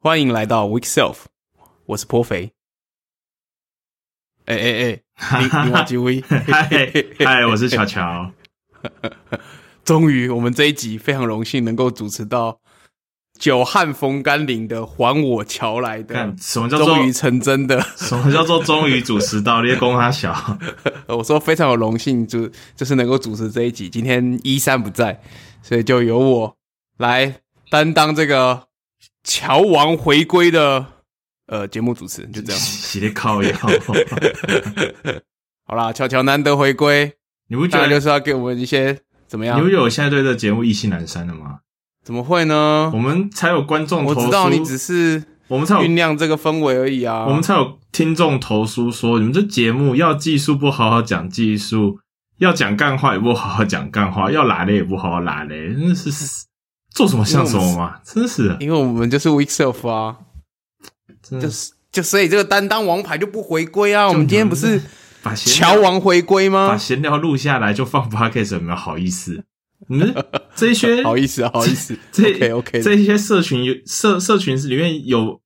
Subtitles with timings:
[0.00, 1.16] 欢迎来到 Week Self，
[1.86, 2.52] 我是颇肥。
[4.44, 6.20] 哎哎哎，你 你忘记威？
[6.20, 6.70] 嗨
[7.18, 8.30] 嗨，我是乔乔。
[9.84, 12.60] 终于，我们这一集非常荣幸能够主持到
[13.40, 17.80] 久旱逢甘霖的“还我乔来的看”，什么叫做终于成真的。
[17.96, 19.62] 什么叫做终于主持到？
[19.62, 20.32] 列公他小，
[21.08, 23.90] 我说非常有荣幸，就就是能够主持这一集。
[23.90, 25.20] 今天一三不在，
[25.60, 26.56] 所以就由我
[26.98, 28.67] 来担当这个
[29.28, 30.86] 乔王回归的
[31.48, 32.58] 呃节目主持人，就这样。
[32.58, 33.52] 洗的靠腰。
[35.68, 37.12] 好啦，乔乔难得回归，
[37.48, 37.90] 你不觉得？
[37.90, 39.68] 就是要给我们一些怎么样你不？
[39.68, 41.58] 觉得我现在对这节目意兴阑珊了吗？
[42.02, 42.98] 怎么会呢我？
[42.98, 47.26] 们才有观众投诉，我知道你只是我们才有酝酿这个氛围而已啊。
[47.26, 51.98] 我们才有听众投诉说，你们这节目要技术不好好讲技术，
[52.38, 56.10] 要讲干话也不好好讲干话，要拉嘞也不好好拉嘞，真的是
[56.90, 60.16] 做什么像什么嘛，真是的，因为我们就是 weak self 啊，
[61.22, 64.08] 真的就是就所以这个担当王牌就不回归啊。
[64.08, 64.80] 我们今天不是
[65.22, 66.78] 把乔王回归吗把吗？
[66.78, 69.44] 闲聊录下来就放 podcast，有没有好意思？
[69.88, 70.12] 你们
[70.56, 71.96] 这一些 好意思啊，好意思。
[72.12, 75.40] 这 OK OK，这一些社群有社社群里面有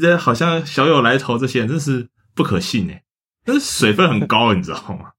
[0.00, 3.02] 这好像小有来头，这些人真是不可信哎，
[3.44, 5.12] 但是水分很高，你知道吗？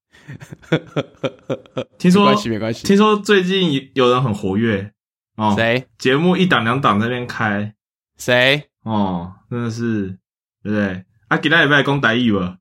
[1.97, 2.85] 听说没关系没关系。
[2.85, 4.93] 听说最近有人很活跃
[5.39, 7.73] 哦，谁节目一档两档在那边开
[8.17, 8.61] 谁？
[8.83, 10.17] 哦，真的是
[10.61, 11.05] 对不对？
[11.29, 12.57] 啊，给他礼拜讲台语吧，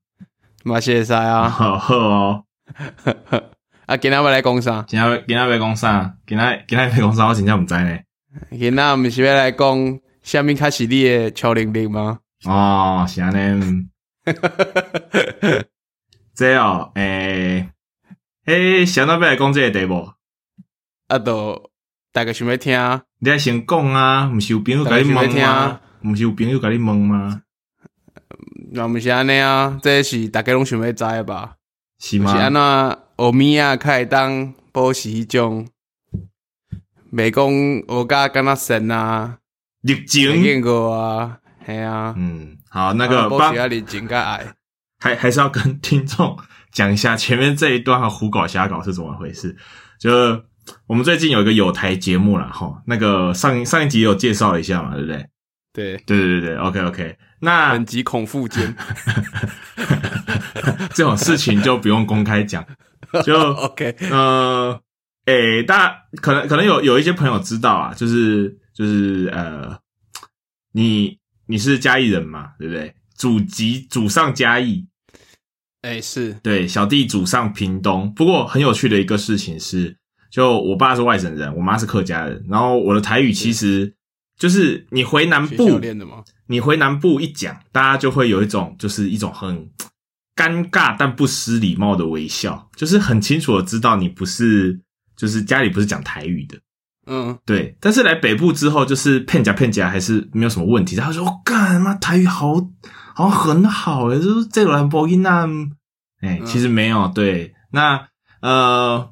[0.63, 1.49] 马谢塞啊！
[1.49, 2.45] 好好哦。
[3.85, 4.81] 啊，今天要来讲啥？
[4.87, 6.15] 今仔今仔要讲啥？
[6.25, 7.27] 今仔今仔要讲啥？
[7.27, 7.99] 我真正毋知呢。
[8.51, 12.19] 今天我们是要来讲下面开始你的乔玲玲吗？
[12.45, 13.89] 哦，是安尼。
[16.33, 17.69] 这哦，诶、
[18.45, 20.13] 诶，想到要来讲这个题目，
[21.07, 21.71] 啊，都
[22.19, 22.77] 大概想要听，
[23.19, 25.81] 你爱先讲啊，毋是有朋友甲你问吗啊？
[26.03, 27.43] 毋是有朋友甲你问吗？
[28.73, 31.55] 那我们是安尼啊，这是大家拢想要知的吧？
[31.97, 32.89] 是是安吗？
[32.89, 35.65] 怎欧米亚开当保持迄种，
[37.13, 37.49] 袂讲
[37.87, 39.37] 学甲敢若神啊，
[39.79, 40.43] 没热情。
[40.43, 44.45] 见过啊，系啊，嗯，好，那个保帮持啊热情甲爱。
[44.99, 46.37] 还还是要跟听众
[46.73, 49.55] 讲一下前面这一段和胡搞瞎搞是怎么回事。
[49.97, 50.43] 就是
[50.87, 55.25] 我们最近有一个有台节目了哈，那个上上一集有介绍一下嘛，对不对？
[55.71, 57.17] 对，对对对对，OK OK。
[57.41, 58.75] 那本集孔腹间
[60.93, 62.65] 这种事情就不用公开讲，
[63.23, 64.81] 就， OK，呃，
[65.25, 69.79] 诶、大家可能可能有有一些朋友知道啊，就是就是呃，
[70.73, 72.93] 你你是嘉义人嘛，对不对？
[73.15, 74.87] 祖籍祖上嘉义，
[75.81, 78.11] 哎、是，对，小弟祖上屏东。
[78.13, 79.97] 不过很有趣的一个事情是，
[80.29, 83.93] 就我爸是外省人，我妈是客家人，然后我的台语其实
[84.37, 86.23] 就是你回南部，练的吗？
[86.47, 89.69] 你回南部一讲，大家就会有一种就是一种很
[90.35, 94.79] 尴尬但不失礼貌的微笑，就是很清楚的知道你不是
[95.15, 96.57] 就是家里不是讲台语的。
[97.11, 100.95] 嗯，对，但是来北部之后，就是骗假骗假还是没有什么问题。
[100.95, 102.53] 他说：“我干妈台语好，
[103.15, 105.47] 好像很好诶，就是这个兰博基那，
[106.21, 107.07] 哎、嗯其实没有。
[107.07, 108.07] 对，那
[108.41, 109.09] 呃，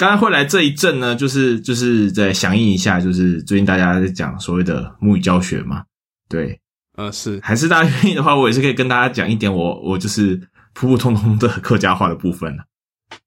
[0.00, 5.82] 刚刚会来这一阵呢，就是就是在响应一下，就是最近大家在讲所谓的母语教学嘛。
[6.26, 6.58] 对，
[6.96, 10.40] 呃，是，还是大家愿意的话，我也是可以跟大家讲一点我我就是
[10.72, 12.64] 普普通通的客家话的部分了。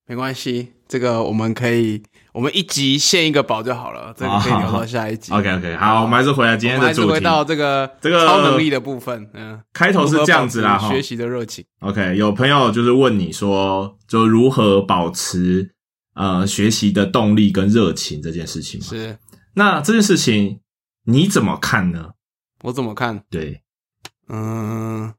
[0.07, 2.01] 没关系，这个我们可以，
[2.33, 5.31] 我们一集献一个宝就好了，这个可以留到下一集。
[5.31, 7.11] OK OK，好，我们还是回来今天的主题。
[7.11, 15.69] 回到这个这个超能力的部分，嗯，开头是这样子啦，学习的热情，OK，有朋友就是问你说，就如何保持
[16.13, 18.87] 呃学习的动力跟热情这件事情嘛？
[18.87, 19.17] 是
[19.55, 20.59] 那这件事情
[21.05, 22.11] 你怎么看呢？
[22.63, 23.23] 我怎么看？
[23.29, 23.61] 对，
[24.29, 25.13] 嗯，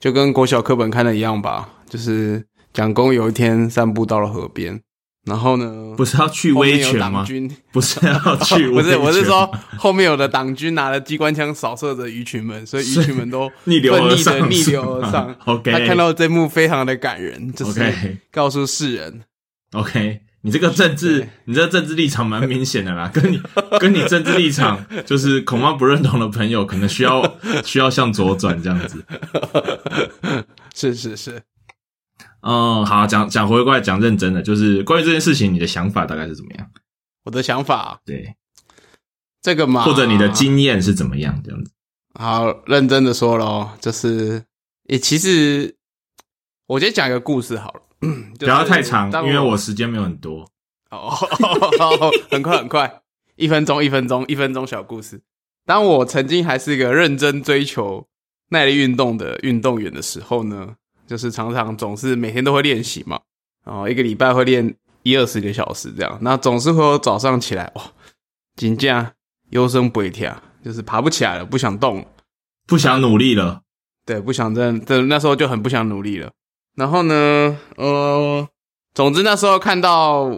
[0.00, 4.80] 就跟国小课本看的一样吧，就是蒋公有一天散步到了河边，
[5.24, 7.24] 然后呢，不是要去威权吗？
[7.24, 15.34] 军，不是要去威 不是，我是说后面有的党军拿了机关枪扫射着鱼群们，所以鱼群们都 逆流而上的逆流而上。
[15.46, 19.22] OK 他看到这幕非常的感人，就是告诉世人，
[19.72, 23.40] OK，你这个政治，你这个政治立场蛮明显的啦， 跟你
[23.80, 29.04] 跟你政治立场就是恐怕不认同的朋友，可能需要 需要向左转这样子。
[30.74, 31.42] 是 是是，
[32.42, 36.70] 嗯，好，讲讲回过来讲认真的，就是关于这件事情，你的想法大概是怎么样？
[37.24, 38.36] 我的想法，对，
[39.42, 41.42] 这个嘛，或者你的经验是怎么样？
[41.44, 41.72] 这样子。
[42.14, 44.44] 好认真的说咯，就是
[44.84, 45.76] 也其实
[46.66, 48.06] 我先讲一个故事好了，不
[48.38, 50.48] 不要太长，因为我我时间没有很多。
[50.90, 51.10] 哦，
[52.30, 53.02] 很快很快，
[53.36, 55.20] 一分钟一分钟一分钟小故事。
[55.64, 58.06] 当我曾经还是一个认真追求
[58.50, 60.74] 耐力运动的运动员的时候呢，
[61.06, 63.20] 就是常常总是每天都会练习嘛，
[63.64, 67.82] 然后一个礼拜会练一二十个小时这样，那总是会有早上起来哇，
[68.54, 69.12] 紧张
[69.50, 72.06] 优生不会跳，就是爬不起来了，不想动了，
[72.66, 73.62] 不想努力了。
[74.04, 76.30] 对，不想真的那时候就很不想努力了。
[76.76, 78.46] 然后呢，呃，
[78.94, 80.30] 总之那时候看到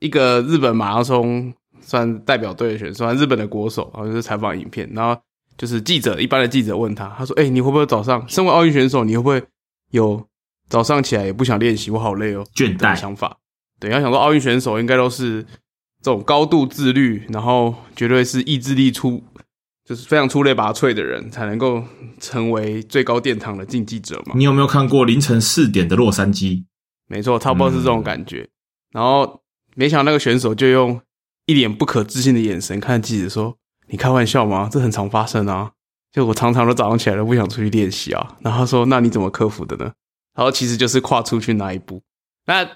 [0.00, 5.20] 一个日本马拉松算代表队的选手，算日本的国手，然后就是采访影片，然后
[5.56, 9.42] 就是记者一般的记者问他，他说：“哎、你会不会早上身为奥运选手，你会不会
[9.90, 10.26] 有
[10.68, 13.36] 早上起来也不想练习，我好累哦，倦怠的想法？”
[13.78, 15.42] 对，要想说奥运选手应该都是
[16.02, 19.22] 这种高度自律，然后绝对是意志力出。
[19.86, 21.82] 就是非常出类拔萃的人才能够
[22.18, 24.32] 成为最高殿堂的竞技者嘛。
[24.34, 26.64] 你有没有看过凌晨四点的洛杉矶？
[27.06, 28.48] 没错，差不多是这种感觉。
[28.90, 29.42] 然后
[29.76, 31.00] 没想到那个选手就用
[31.46, 33.56] 一脸不可置信的眼神看记者说
[33.86, 34.68] ：“你开玩笑吗？
[34.72, 35.70] 这很常发生啊！
[36.10, 39.92] 就我常常都早上起来都不想出去练习啊。”然后他说：“那你怎么克服的呢？”
[40.34, 42.02] 然后其实就是跨出去那一步，
[42.46, 42.68] 那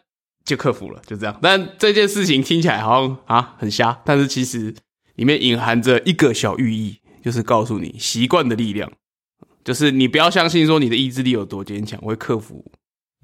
[0.44, 1.36] 就克服了，就这样。
[1.42, 4.72] 但这件事情听起来好像啊很瞎，但是其实
[5.16, 7.00] 里面隐含着一个小寓意。
[7.22, 8.90] 就是告诉你习惯的力量，
[9.64, 12.64] 就是你不要相信说你的意志力有多坚强，会克服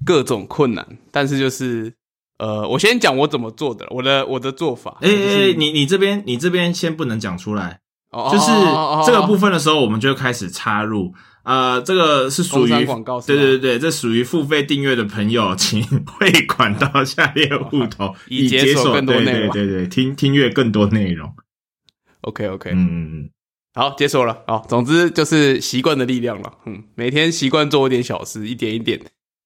[0.05, 0.85] 各种困难。
[1.11, 1.93] 但是就是
[2.37, 4.97] 呃，我先讲我怎么做的，我的我的做法。
[5.01, 7.79] 哎、就是哎、你你这边你这边先不能讲出来，
[8.11, 8.51] 哦就是
[9.05, 11.13] 这个部分的时候，我们就开始插入。
[11.43, 21.33] 呃，这个是属于广告对对对，这属于付费订阅的朋友，请汇款到下列户头，以解锁更多内容对对对，听听阅更多内容。
[22.19, 23.29] OK OK，嗯嗯嗯，
[23.77, 24.43] 好，解锁了。
[24.47, 26.51] 好，总之就是习惯的力量了。
[26.65, 28.99] 嗯，每天习惯做一点小事，一点一点，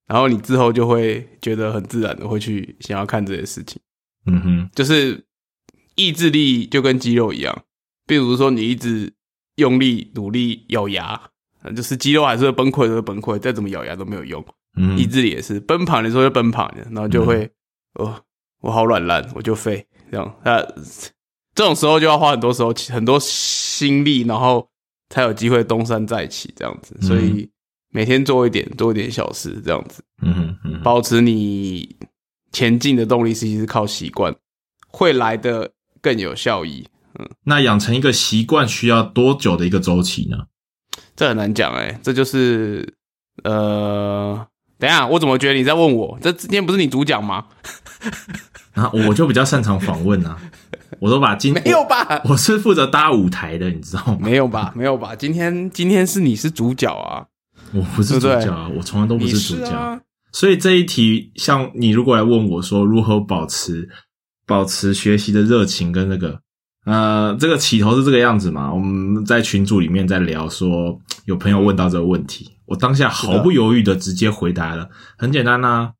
[0.08, 3.82] 然后你之后就会觉得很自然的会去想要看这些事情。
[4.26, 5.26] 嗯哼，就是
[5.96, 7.64] 意志力就跟肌肉一样，
[8.08, 9.12] 比如说你一直
[9.58, 11.22] 用力努力咬牙，
[11.64, 14.42] 呃就是肌肉还是会崩溃，都会崩溃，再怎么咬牙都没有用。
[14.78, 17.52] 嗯意志力也是，奔跑的时候就奔跑，然后就会，
[17.96, 18.24] 哦，
[18.62, 20.34] 我好软烂，我就废，这样。
[20.46, 20.66] 那
[21.54, 24.68] 这种时候就要花很多时候、很多心力，然后
[25.10, 26.96] 才有机会东山再起，这样子。
[27.02, 27.50] 所以
[27.90, 31.96] 每天做一点，做一点小事，这样子，嗯哼嗯哼，保持你
[32.52, 34.34] 前进的动力，其实是靠习惯，
[34.88, 35.72] 会来的
[36.02, 36.88] 更有效益。
[37.20, 40.38] 嗯那养成一个习惯需要多久的一个周期呢？
[41.14, 42.96] 这很难讲哎、这就是
[43.44, 44.48] 呃，
[44.80, 46.18] 等一下，我怎么觉得你在问我？
[46.22, 47.48] 这今天不是你主讲吗？
[48.74, 50.40] 啊，我就比较擅长访问啊，
[51.00, 52.22] 我都把今没有吧？
[52.26, 54.18] 我，我是负责搭舞台的，你知道吗？
[54.20, 54.74] 没有吧？
[54.76, 55.16] 没有吧？
[55.16, 57.26] 今天今天是你是主角啊，
[57.74, 59.72] 我不是主角啊，我从来都不是主角。
[59.72, 60.00] 啊。
[60.34, 63.90] 所以这一题，像你如果来问我说如何保持
[64.46, 66.40] 保持学习的热情跟那个，
[66.86, 68.74] 呃，这个起头是这个样子嘛？
[68.74, 75.92] 我们在群组里面在聊说，有朋友问到这个问题，我当下毫不犹豫的直接回答了，很简单呐、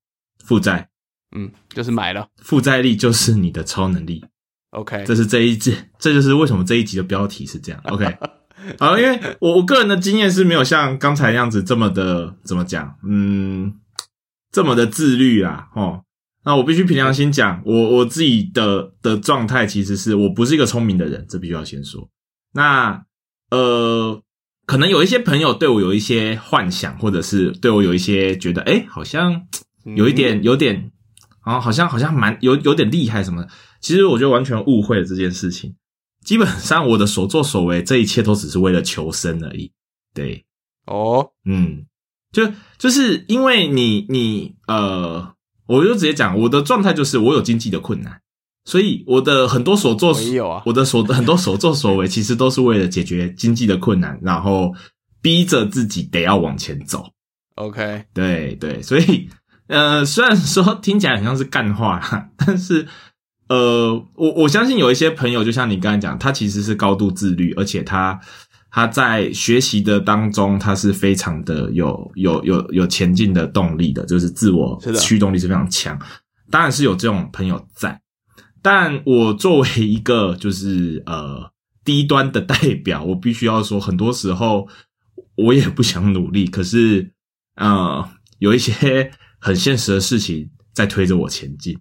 [0.46, 0.88] 负债，
[1.36, 2.28] 嗯，就是买了。
[2.42, 4.24] 负债力就是你的超能力，
[4.72, 7.82] OK，这是这一集，这就是为什么这一集的标题是这样。
[7.86, 8.18] OK，
[8.80, 13.74] 好，因为我我个人的经验是没有像刚才那样子这么的怎么讲，嗯，
[14.52, 16.04] 这么的自律啊，哦。
[16.44, 22.10] 那我必须凭良心讲，我我自己的的状态其实是我不是一个聪明的人，这必须要先说。
[22.54, 23.04] 那
[23.52, 24.20] 呃，
[24.66, 29.44] 可能有一些朋友对我有一些幻想，或者是对我有一些觉得，哎，好像
[29.84, 30.92] 有一点有点
[31.42, 33.50] 啊，好像好像蛮有有点厉害什么的。
[33.82, 35.76] 其实我就完全误会了这件事情。
[36.24, 39.72] 基本上我的所作所为，这一切都只是为了求生而已。
[40.14, 40.46] 对，
[40.86, 41.86] 哦，嗯，
[42.32, 42.48] 就
[42.78, 45.34] 就是因为你你呃，
[45.66, 48.22] 我就直接讲，我的状态就是我有经济的困难，
[48.66, 54.76] 所以我的很多所作我也有啊我的所很多所作所为，其实都是为了解决经济的困难，然后
[55.24, 57.10] 逼着自己得要往前走。
[57.56, 59.28] OK，对对，所以
[59.68, 62.88] 呃，虽然说听起来很像是干话啦，但是
[63.52, 68.18] 呃，我我相信有一些朋友，就像你刚才讲，他其实是高度自律，而且他
[68.70, 76.00] 他在学习的当中，他是非常的有有有有前进的动力的，就是自我驱动力是非常强。
[76.50, 78.00] 当然是有这种朋友在，
[78.62, 81.52] 但我作为一个就是呃
[81.84, 82.56] 低端的代
[82.86, 84.66] 表，我必须要说，很多时候
[85.36, 87.12] 我也不想努力，可是
[87.58, 91.78] 呃有一些很现实的事情在推着我前进。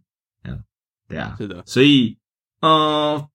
[1.11, 2.17] 嗯，对啊，是的，所以，
[2.61, 3.29] 呃，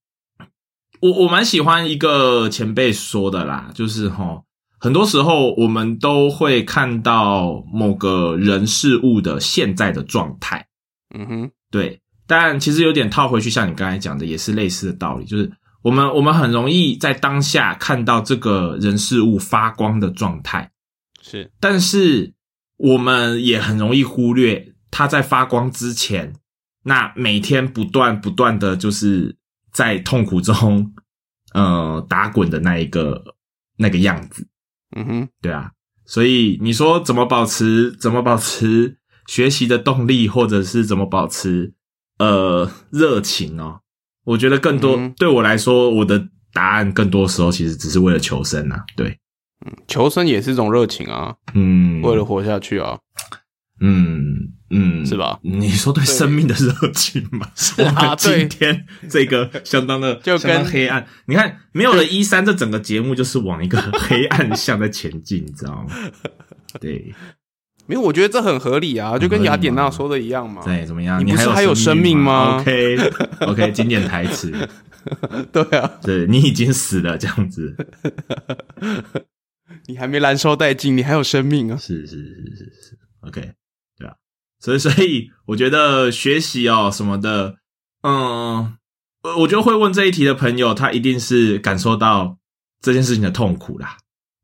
[1.01, 4.41] 我我蛮喜欢一个前辈说的啦，就是哈，
[4.79, 10.67] 很多时候我们都会看到某个人事物的现在的状态，
[11.13, 15.51] 嗯哼，对，但其实有点套回去，像你刚才讲的，也是类似的道理，就是
[15.84, 20.72] 我们我们很容易在当下看到这个人事物发光的状态，
[21.22, 21.51] 是。
[21.60, 22.34] 但是
[22.77, 26.34] 我们也很容易忽略它在发光之前，
[26.88, 29.36] 那每天不断不断的就是
[29.74, 30.94] 在痛苦中，
[31.54, 33.24] 呃，打滚的那一个
[33.77, 34.48] 那个样子。
[34.96, 35.72] 嗯哼，对啊，
[36.06, 41.74] 所以你说怎么保持怎么保持 学习的动力，或者是怎么保持
[42.20, 43.82] 呃热情哦？
[44.24, 48.86] 我觉得更多、嗯对我来说，我的答案更多时候其实只是为了求生啊。
[48.96, 49.18] 对，
[49.65, 52.98] 嗯求生也是一种热情啊，嗯，为了活下去啊，
[53.82, 55.39] 嗯嗯，是吧？
[55.41, 57.50] 你说对生命的热情嘛？
[57.79, 61.08] 我啊们今天这个相当的就跟黑暗。
[61.25, 65.96] 你看，没有了一三，这整个节目就是往一个黑暗向在前进，你知道吗？
[66.82, 67.13] 对
[67.88, 70.62] 没有，我觉得这很合理啊，就跟雅典娜说的一样嘛。
[70.65, 71.25] 对，怎么样？
[71.25, 72.98] 你不是还还有生命吗？OK
[73.41, 74.51] OK，经典台词，
[75.53, 77.75] 对啊，对你已经死了，这样子，
[79.88, 81.77] 你还没燃烧殆尽，你还有生命啊。
[81.77, 83.51] 是是是是是，OK，
[84.65, 87.57] 所以 所以我觉得学习哦什么的，
[88.01, 88.75] 嗯，
[89.24, 92.38] 我我觉得会问这一题的朋友，他一定是感受到
[92.81, 93.98] 这件事情的痛苦啦，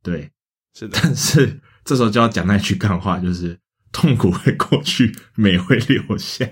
[0.03, 0.29] 对，
[0.75, 3.57] 是的，但是这时候就要讲那句干话，就是
[3.91, 6.47] 痛苦会过去，美会留下，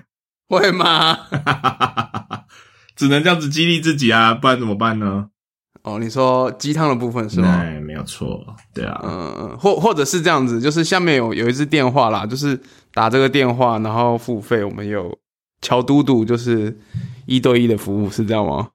[0.47, 1.19] 会吗？
[2.97, 5.27] 只能这样子激励自己啊，不然怎么办呢？
[5.83, 7.47] 哦，你说鸡汤的部分是吗？
[7.47, 12.59] 哎，没有错，对啊，嗯，或或者是这样子，就是下面有有一支电话啦，就是
[12.99, 15.17] 打这个电话，然后付费，我们有
[15.61, 16.77] 乔嘟嘟，就是
[17.25, 18.71] 一对一的服务，是这样吗？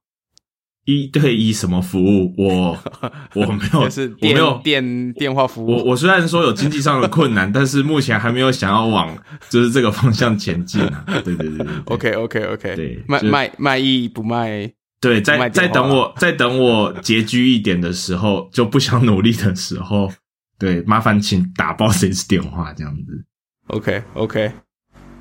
[0.86, 2.32] 一对一什么服务？
[2.38, 2.78] 我
[3.36, 4.58] 我没有，是电我没有。
[4.64, 5.70] 电电话服务。
[5.70, 9.14] 我我虽然说有经济上的困难，但是目前还没有想要往
[9.50, 11.04] 就是这个方向前进啊。
[11.06, 20.10] 对对对对对 OK OK OK，对就是卖卖卖艺不卖，对，在在等我在等我拮据一点的时候，就不想努力的时候，
[20.58, 23.26] 对，麻烦请打爆这次电话这样子。
[23.68, 24.52] OK OK，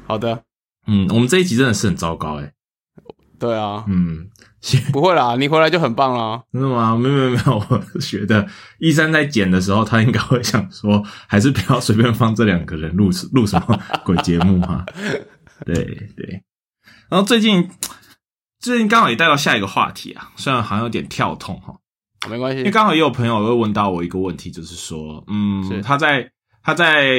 [0.06, 0.44] 好的，
[0.88, 2.52] 嗯，我们这一集真的是很糟糕哎、
[3.40, 4.30] 对啊，嗯，
[4.92, 6.44] 不会啦，你回来就很棒啦。
[6.52, 6.96] 真的吗？
[6.98, 8.48] 没有没有没有，我觉得
[8.80, 14.86] 一三在剪的时候，他应该会想说，还是不要随便放这两个人录录什么鬼节目哈、
[15.66, 15.76] 对
[16.16, 16.44] 对。
[17.10, 17.70] 然后最近
[18.60, 21.76] 最近刚好也带到下一个话题啊，虽然好像有点跳痛哈，
[22.30, 25.82] 没关系，因为刚好也有朋友会问到我一个问题，就是说，嗯，是。
[25.82, 26.30] 他在
[26.64, 27.12] 他在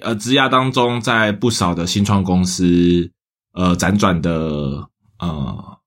[0.00, 3.12] 呃职涯当中，在不少的新创公司
[3.52, 4.88] 呃辗转的
[5.18, 5.78] 呃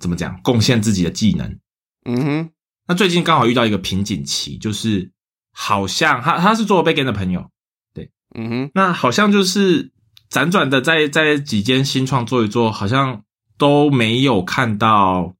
[0.00, 1.58] 怎么讲，贡献自己的技能。
[2.04, 2.50] 嗯哼，
[2.88, 5.12] 那最近刚好遇到一个瓶颈期，就是
[5.52, 7.50] 好像他他是做 backend 的朋友，
[7.92, 8.10] 对。
[8.34, 9.92] 嗯哼，那好像就是
[10.30, 13.22] 辗转的在在几间新创做一做，好像
[13.58, 15.34] 都没有看到，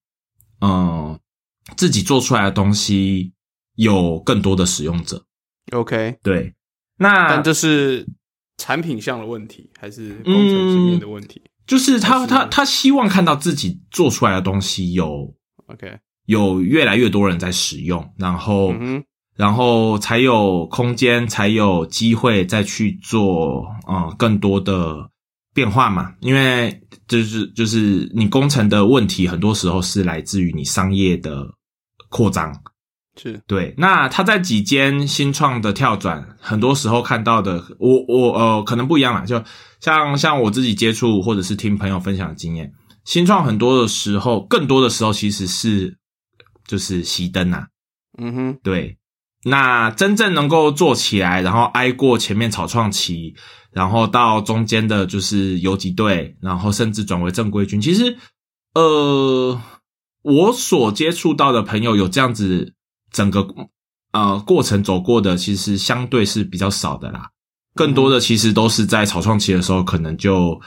[0.61, 1.19] 嗯、
[1.77, 3.33] 自己做出来的东西
[3.75, 5.25] 有更多的使用者。
[5.73, 6.55] OK，对，
[6.99, 8.07] 那但这是
[8.57, 15.35] 产品上的问题，还是工程层面的问题、就是他是他他希望看到自己做出来的东西有
[15.67, 19.05] o k 有越来越多人在使用，然后、嗯，
[19.37, 25.11] 然后才有空间，才有机会再去做呃更多的
[25.55, 26.15] 变化嘛。
[26.21, 31.47] 因为就是就是你工程的问题，很多时候是来自于你商业的
[32.09, 32.53] 扩张。
[33.17, 39.43] 是对，那他在几间新创的跳转，很多时候看到的，我我呃可能不一样啦，就
[39.81, 42.73] 像像我自己接触或者是听朋友分享的经验，
[43.05, 45.97] 新创很多的时候，更多的时候其实是
[46.67, 47.69] 就是熄灯啊，
[48.19, 48.99] 嗯哼，对，
[49.45, 53.35] 那真正能够做起来，然后挨过前面草创期，
[53.71, 57.81] 然后到中间的就是游击队，然后甚至转为正规军。
[57.81, 58.19] 其实，
[58.75, 59.61] 呃，
[60.23, 62.75] 我所接触到的朋友有这样子
[63.13, 63.47] 整个
[64.13, 67.31] 呃过程走过的，其实相对是比较少的啦。
[67.75, 70.59] 更多的其实都是在草创期的时候，可能就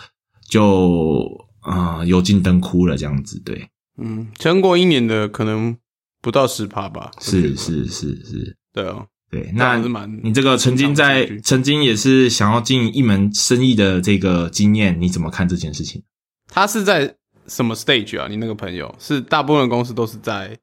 [0.48, 1.28] 就
[1.64, 3.42] 呃油尽灯枯了这样子。
[3.44, 3.68] 对，
[3.98, 5.76] 嗯，撑过一年的可能
[6.22, 9.52] 不到十趴吧，是，是是是，对哦，对。
[9.56, 9.78] 那
[10.22, 16.04] 你这个曾经在曾经也是想要经营一门生意的这个经验，你怎么看这件事情？
[16.48, 17.16] 他是在
[17.48, 18.28] 什么 stage 啊？
[18.28, 20.56] 你那个朋友是大部分公司都是在，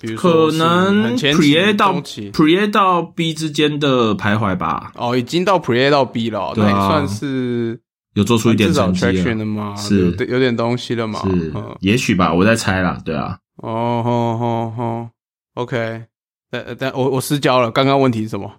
[0.00, 7.80] 比如可能 Pre 到 Pre A 到 B 之间的徘徊吧，哦，已经到 Pre A 到 B 了哦，对啊那也算是
[8.14, 9.74] 有做出一点成绩了了吗？
[9.76, 11.20] 是有点有点东西了嘛？
[11.22, 15.08] 是嗯，也许吧，我在猜啦，对啊，哦吼吼吼
[15.54, 16.04] ，OK，
[16.50, 18.52] 但但我我失焦了，刚刚问题是什么？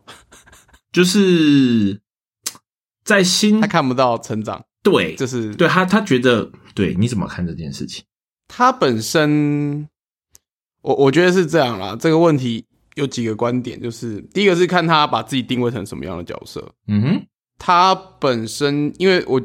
[0.91, 1.99] 就是
[3.03, 8.03] 在新他看不到成长，对这是对他他觉得对，你怎么看这件事情？
[8.47, 9.89] 他本身，
[10.85, 11.97] 我我觉得是这样啦。
[11.99, 12.63] 这个问题
[12.93, 16.63] 有几个观点，就是第一个是看他把自己定位成什么样的角色。
[16.87, 17.25] 嗯哼，
[17.57, 19.41] 他本身，因为我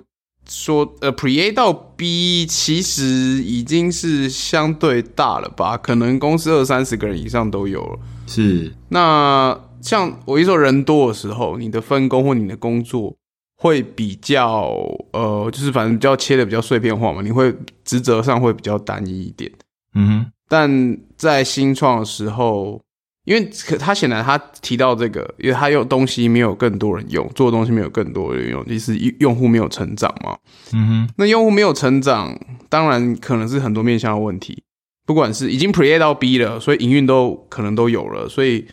[0.47, 3.05] 说，呃，Pre A 到 B 其实
[3.43, 5.79] 已经是相对大了吧？
[5.79, 7.99] 可能公司二三十个人以上都有了。
[8.27, 13.17] 是那像我一说人多的时候，你的分工或你的工作
[13.57, 14.73] 会比较，
[15.13, 17.55] 呃，就是反正比较切的比较碎片化嘛，你会
[17.85, 19.51] 职责上会比较单一一点。
[19.95, 22.83] 嗯哼，但在新创的时候，
[23.25, 30.37] 因为可他显然他提到这个，因为他有东西没有更多人用，做的东西没有更多人用，就是用户没有成长嘛。
[30.73, 32.37] 嗯哼，那用户没有成长，
[32.69, 34.65] 当然可能是很多面向的问题，
[35.07, 38.67] 不管是已经 Pre A 到 B 了，所以营运都可能都有了，所以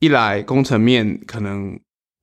[0.00, 1.80] 一来工程面可能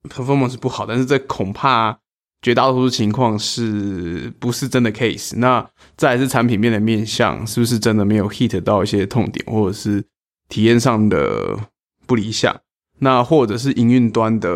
[0.08, 1.98] performance 不好，但是这恐怕
[2.42, 5.36] 绝大多数情况是不是真的 case？
[5.36, 10.04] 那再来是产品面的面向，是不是真的没有 hit 到一些痛点，或者是
[10.48, 11.58] 体验上的
[12.06, 12.54] 不理想？
[13.00, 14.50] 那或者是营运端的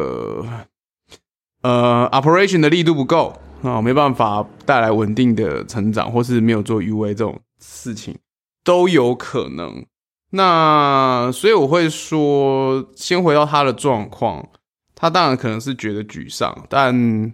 [1.63, 8.17] 呃 operation 的力度不够啊，没办法带来稳定的成长，或是没有做 UA 这种事情
[8.63, 9.85] 都有可能。
[10.31, 14.49] 那所以我会说，先回到他的状况，
[14.95, 17.33] 他当然可能是觉得沮丧，但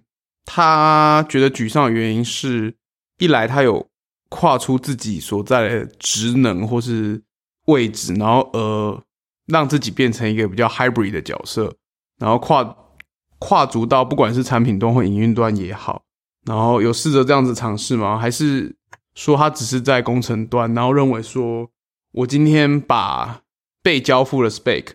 [0.53, 2.75] 他觉得沮丧的原因是
[3.19, 3.87] 一来他有
[4.31, 7.23] 跨出自己所在的职能或是
[7.67, 9.01] 位置，然后呃
[9.47, 11.73] 让自己变成一个比较 hybrid 的角色，
[12.19, 12.77] 然后跨
[13.39, 16.03] 跨足到不管是产品端或营运端也好，
[16.45, 18.19] 然后有试着这样子尝试吗？
[18.19, 18.75] 还是
[19.15, 21.71] 说他只是在工程端，然后认为说
[22.11, 23.43] 我今天把
[23.85, 24.87] 被交付的 spec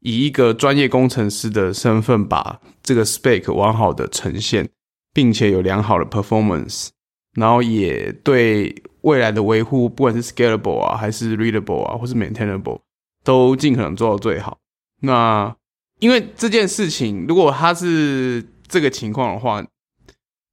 [0.00, 4.68] 以一个专业工程师的身份把这个 spec 完好的呈现，
[5.14, 6.88] 并且有良好的 performance，
[7.34, 12.80] 然后也对未来的维护，不管是 scalable 啊，还是 readable 啊，或是 maintainable，
[13.24, 14.58] 都尽可能做到最好。
[15.00, 15.56] 那
[16.00, 19.64] 因为这件事情，如果他是这个情况的话，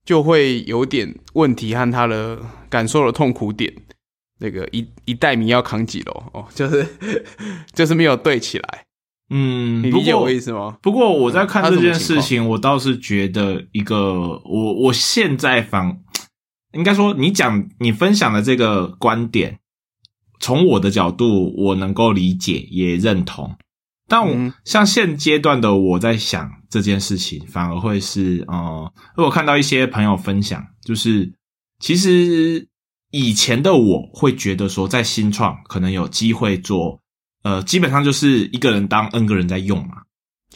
[0.06, 3.74] 就会有点问题和他的感受的痛苦点。
[4.40, 6.88] 那个一一代米要扛几楼哦，就是
[7.74, 8.86] 就是没有对起来。
[9.34, 10.78] 嗯，你理解我意思吗？
[10.82, 16.02] 不过我在看这件事情，我倒是觉得一个，我我现在反
[16.74, 19.60] 应该说，你讲你分享的这个观点，
[20.42, 23.56] 从我的角度，我能够理解也认同。
[24.08, 31.34] 但我、嗯像现阶段的我在想这件事情，反而会是呃，因为我看到一些朋友分享，就是
[31.80, 32.68] 其实
[33.12, 37.01] 以前的我会觉得说，在新创可能有机会做，
[37.44, 40.04] 呃，基本上就是一个人当 N 个人在用嘛。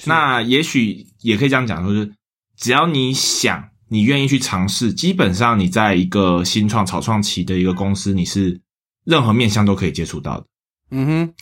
[0.05, 2.11] 那也许也可以这样讲，就是
[2.57, 8.59] 只要你想，你愿意去尝试，基本上你在一个新创草创期的一个公司，你是
[9.05, 10.45] 任何面向都可以接触到的。
[10.91, 11.33] 嗯哼，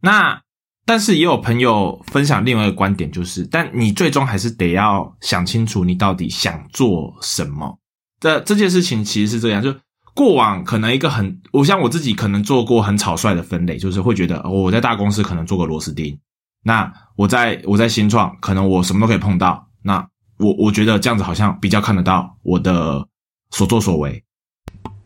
[0.00, 0.42] 那
[0.84, 7.78] 但是也有朋友分享另外一个观点，就是，但你最终还是得要想清楚，你到底想做什么。
[8.18, 9.72] 这这件事情其实是这样，就
[10.14, 16.18] 过往可能一个很，我像我自己可能做过很草率的分类，就是会觉得、哦我在大公司可能做个螺丝钉，
[16.62, 20.06] 那我在我在新创可能我什么都可以碰到，那
[20.38, 23.08] 我我觉得这样子好像比较看得到我的
[23.50, 24.22] 所作所为。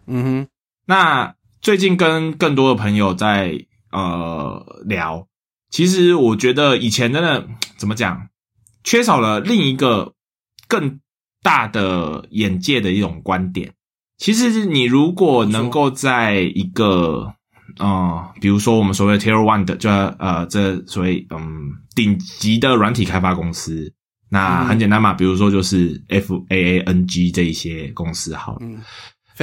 [0.06, 0.48] 嗯哼，
[0.86, 5.26] 那最近跟更多的朋友在呃聊，
[5.70, 8.28] 其实我觉得以前真的怎么讲，
[8.82, 10.14] 缺少了另一个
[10.66, 11.00] 更
[11.42, 13.72] 大的眼界的一种观点。
[14.18, 17.34] 其实你如果能够在一个
[17.78, 23.92] 呃，比如说我们所谓 Tier One 的，就呃这所谓嗯顶级的软体开发公司，
[24.30, 28.58] 那嗯很简单嘛，比如说就是 F A A N G 这一些公司好了。
[28.62, 28.80] 嗯，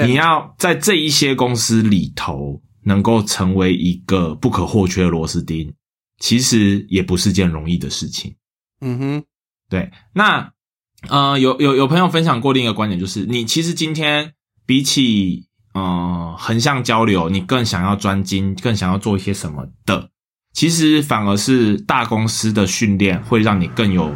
[0.08, 5.72] 你要在这一些公司里头能够成为一个不可或缺的螺丝钉，
[6.18, 8.36] 其实也不是件容易的事情。
[8.82, 9.24] 嗯哼，
[9.70, 10.52] 对，那
[11.10, 14.34] 呃，有有有朋友分享过另一个观点，就是你其实今天
[14.66, 20.10] 比起呃横向交流，你更想要专精，更想要做一些什么的，
[20.54, 24.16] 其实反而是大公司的训练会让你更有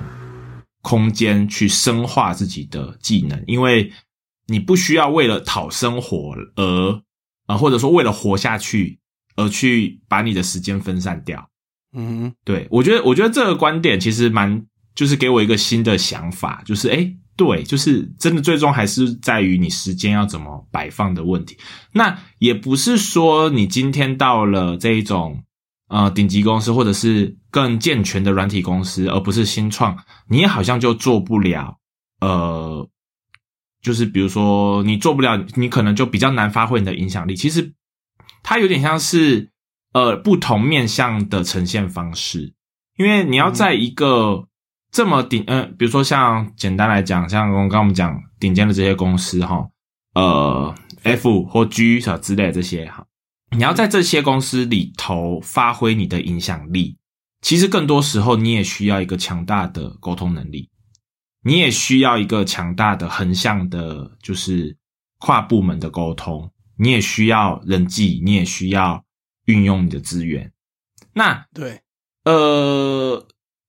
[0.82, 3.92] 空间去深化自己的技能，因为
[4.48, 6.92] 你不需要为了讨生活而
[7.48, 9.00] 啊、呃或者说为了活下去
[9.36, 11.50] 而去把你的时间分散掉。
[11.94, 21.58] 嗯哼，对我觉得，我觉得这个观点其实蛮，就是给我一个新的想法，就是诶，对，就是真的最终还是在于你时间要怎么摆放的问题。
[21.94, 25.44] 那也不是说你今天到了这一种
[25.88, 29.98] 呃顶级公司或者是更健全的软体公司，而不是新创，
[30.28, 31.78] 你也好像就做不了
[32.20, 32.90] 呃，
[33.82, 37.36] 就是比如说你做不了，你可能就比较难发挥你的影响力。
[37.36, 37.74] 其实
[38.44, 39.52] 它有点像是。
[39.94, 42.54] 呃不同面向的呈现方式，
[42.98, 44.48] 因为你要在一个
[44.98, 49.70] 这么顶，呃，比如说像简单来讲，像刚刚我们讲顶尖的这些公司哈，
[50.16, 53.06] 呃，F 或 G 啥之类的这些哈，
[53.56, 56.98] 你要在这些公司里头发挥你的影响力，
[57.42, 60.72] 其实更多时候你也需要一个强大的沟通能力，
[61.44, 64.76] 你也需要一个强大的横向的，就是
[65.20, 69.06] 跨部门的沟通，你也需要人际，你也需要
[69.46, 70.52] 运用你的资源。
[71.14, 71.82] 那对，
[72.26, 73.28] 呃，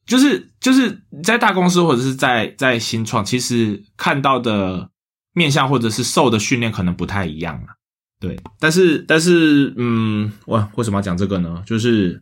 [0.09, 4.91] 就是就是在大公司或者是在在新创，其实看到的
[5.35, 7.77] 面向或者是受的训练可能不太一样啊。
[8.19, 11.63] 对，但是但是，嗯，我为什么要讲这个呢？
[11.67, 12.21] 就是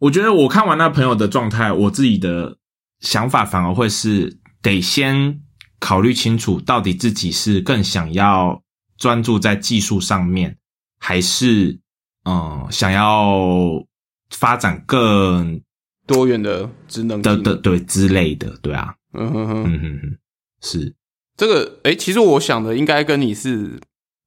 [0.00, 2.58] 我觉得我看完那朋友的状态，我自己的
[2.98, 5.40] 想法反而会是得先
[5.78, 8.60] 考虑清楚，到底自己是更想要
[8.98, 10.58] 专注在技术上面，
[10.98, 11.78] 还是
[12.24, 13.86] 嗯想要
[14.30, 15.62] 发展更
[16.10, 20.18] 多元的职能的的对之类的，对啊，嗯哼哼，嗯哼哼，
[20.60, 20.92] 是。
[21.36, 23.78] 这个，哎，其实我想的应该跟你是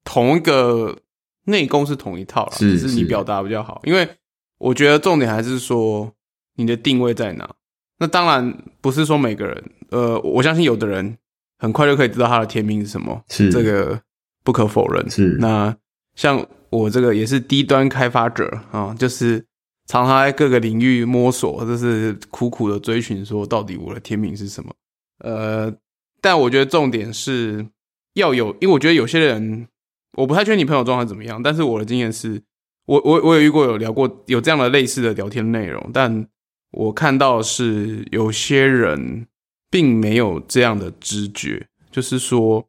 [0.02, 0.96] 同一个
[1.44, 4.08] 内功是同一套了，只是你表达比较好，因为
[4.56, 6.10] 我觉得重点还是说
[6.56, 7.54] 你的定位在哪。
[7.98, 11.18] 那当然不是说每个人，呃，我相信有的人
[11.58, 13.52] 很快就可以知道他的天命是什么，是。
[13.52, 14.00] 这个
[14.42, 15.10] 不可否认。
[15.10, 15.36] 是。
[15.38, 15.76] 那
[16.14, 19.44] 像我这个也是低端开发者啊，就是
[19.86, 24.72] 常常在各个领域摸索，就是苦苦的追寻，说到底我的天命是什么。
[25.18, 25.72] 呃，
[26.20, 27.66] 但我觉得重点是
[28.14, 29.68] 要有，因为我觉得有些人，
[30.16, 32.42] 我不太确定你朋友状态怎么样，但是我的经验是，
[32.86, 36.26] 我我我有遇过有聊过有这样的类似的聊天内容，但
[36.72, 39.26] 我看到是有些人
[39.70, 42.66] 并没有这样的知觉，就是说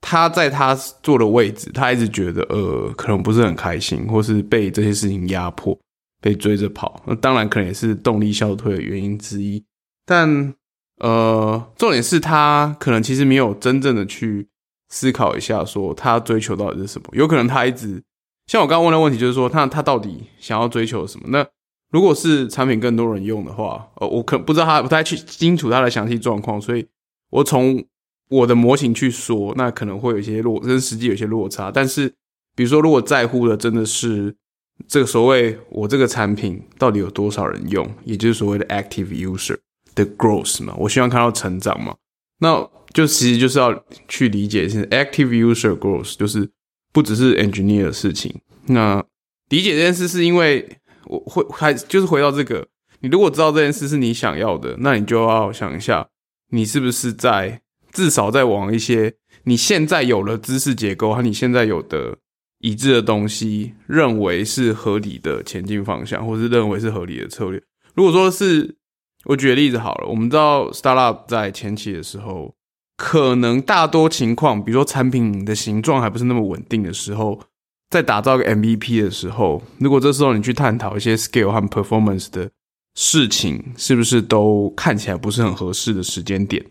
[0.00, 5.76] 他在他坐的位置，他一直觉得呃可能不是很开心，或是被这些事情压迫，
[6.20, 9.64] 被追着跑，那当然可能也是动力消退的原因之一，
[10.04, 10.54] 但
[10.98, 14.48] 呃重点是他可能其实没有真正的去
[14.88, 18.02] 思考一下，说他追求到底是什么，有可能他一直
[18.46, 21.26] 像我刚刚问的问题，就是说他他到底想要追求什么？
[21.28, 21.46] 那
[21.92, 26.86] 如果是产品更多人用的话，呃，我可不知道他不太去清楚他的详细状况，所以
[27.30, 27.84] 我从
[28.28, 31.70] 我的模型去说，那可能会有一些落跟实际有些落差。
[31.70, 32.12] 但是，
[32.56, 34.34] 比如说，如果在乎的真的是
[34.88, 39.56] 这个所谓我这个产品到底有多少人用，也就是所谓的 active user
[39.94, 41.96] 的 growth 嘛，我希望看到成长嘛，
[42.40, 46.48] 那就其实就是要去理解是 active user growth，就是
[46.92, 48.34] 不只是 engineer 的事情。
[48.66, 49.04] 那
[49.48, 52.66] 理解这件事是因为我会还就是回到这个，
[53.00, 56.08] 你如果知道这件事是你想要的，那你就要想一下，
[56.50, 57.60] 你是不是在
[57.92, 62.18] 至少在往一些你现在有了知识结构和你现在有的
[62.66, 67.62] 已知的东西，认为是合理的前进方向，或是认为是合理的策略。
[67.94, 68.74] 如果说是
[69.26, 72.52] 我举个例子好了，我们知道 startup 在前期的时候，
[72.96, 77.40] 可能大多情况，比如说产品的形状还不是那么稳定的时候，
[77.88, 82.50] 在打造个 MVP 的时候，如果这时候你去探讨一些 scale 和 performance 的
[82.96, 86.66] 事情，是不是都看起来不是很合适的时间点，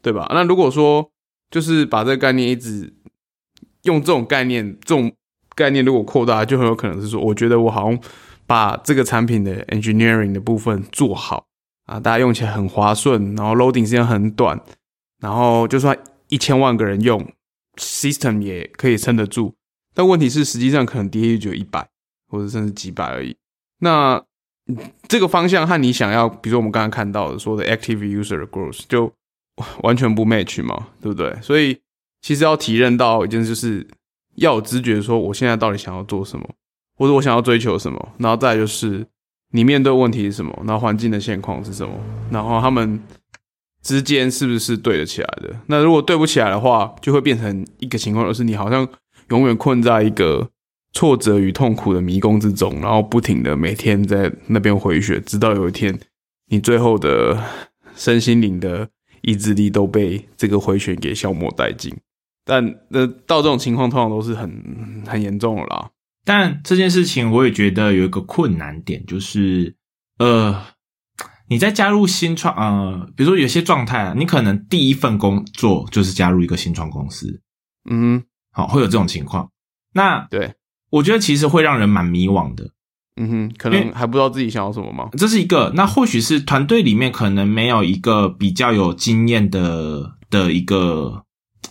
[0.00, 0.26] 对吧？
[0.32, 1.10] 那如果说
[1.50, 2.92] 就是把这个概念一直
[3.82, 5.12] 用这种概念，这种
[5.56, 7.98] 概念如果扩大，就很有可能是说，我觉得我好像
[8.46, 11.46] 把这个产品的 engineering 的部分做好
[11.86, 14.60] 啊，大家用起来很滑顺，然后 loading 时间很短，
[15.20, 17.26] 然后就算一千万个人用
[17.76, 19.54] system 也可以撑得住。
[19.94, 21.88] 但问题是，实际上可能 DA 只有一百
[22.28, 23.34] 或者甚至几百而已。
[23.80, 24.22] 那
[25.08, 29.10] 这个方向和你想要，比如说我们刚刚看到的说的 active user growth 就
[29.82, 31.34] 完全不 match 嘛，对不对？
[31.40, 31.80] 所以
[32.20, 33.86] 其实要体认到一件，就是
[34.36, 36.48] 要有知觉，说我现在到底想要做什么，
[36.96, 39.06] 或者我想要追求什么，然后再来就是
[39.52, 41.94] 你面对问题是什么，然后环境的现况是什么，
[42.30, 43.00] 然后他们
[43.82, 45.54] 之间是不是对得起来的？
[45.66, 48.86] 那如果对不起来的话，就会变成一个情况，就是你好像
[49.28, 50.50] 永远困在一个
[50.92, 55.98] 挫折与痛苦的迷宫之中，然后不停的每天在那边回血，直到有一天
[56.48, 57.42] 你最后的
[57.94, 58.88] 身心灵的
[59.22, 61.94] 意志力都被这个回旋给消磨殆尽。
[62.46, 65.90] 但呃到这种情况，通常都是很很严重的啦。
[66.24, 69.76] 但这件事情我也觉得有一个困难点，就是
[70.18, 70.62] 呃，
[71.48, 77.42] 你在加入新创呃，比如说有些状态啊，你可能第一份工作就是加入一个新创公司，
[77.90, 79.50] 嗯，好，会有这种情况。
[79.92, 80.54] 那对，
[80.90, 82.70] 我觉得其实会让人蛮迷惘的，
[83.16, 85.08] 嗯哼，可能还不知道自己想要什么吗？
[85.18, 85.72] 这是一个。
[85.74, 91.24] 那或许是团队里面可能没有一个比较有经验的的一个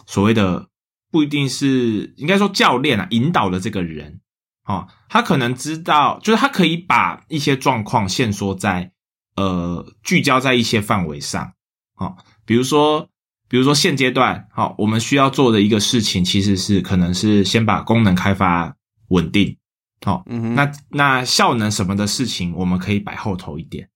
[0.06, 0.70] 所谓的，
[1.12, 4.22] 不一定是应该说教练啊，引导的这个人。
[4.68, 8.92] 哦，他可能知道，就是他可以把一些状况限缩在
[9.36, 11.54] 呃聚焦在一些范围上，
[11.98, 13.08] 哦，比如说
[13.48, 18.76] 比如说现阶段，好、我们需要做的一个事情其实是可能是先把功能开发
[19.10, 19.56] 稳定，
[20.04, 23.88] 好、嗯，那那效能什么的事情，我们可以摆后头一点。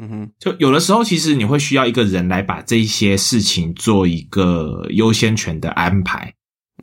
[0.00, 6.32] 嗯哼，就有的时候，其实你会需要一个人来把这些事情做一个优先权的安排。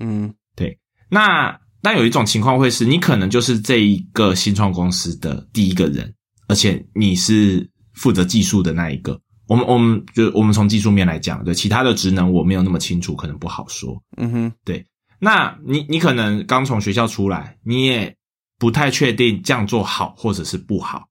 [0.02, 0.78] 嗯对
[1.10, 6.14] 那那有一种情况会是，你可能就是这一个新创公司的第一个人，
[6.50, 9.18] 而且你是负责技术的那一个。
[9.48, 14.02] 我们我们就我们从技术面来讲，对其他的职能我没有那么清楚，可能不好说。
[14.18, 14.86] 嗯哼，对
[15.20, 18.14] 那你你可能刚从学校出来，你也
[18.58, 21.08] 不太确定这样做好或者是不好。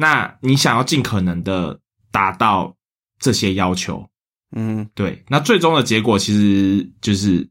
[0.00, 1.78] 那你想要尽可能的
[2.10, 2.74] 达到
[3.18, 4.08] 这些要求，
[4.56, 7.46] 嗯，对，那最终的结果其实就是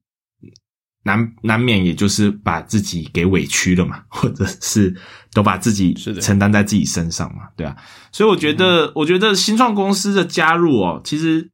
[1.04, 4.94] 难难免，也就是把自己给委屈了嘛， 或者是
[5.32, 7.78] 都把自己承担在自己身上嘛，对啊。
[8.12, 11.52] 所以我觉得，我觉得新创公司的加入哦，其实，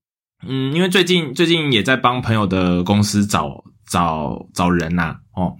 [0.48, 5.58] 嗯，因为最近最近也在帮朋友的公司找找找人呐、哦，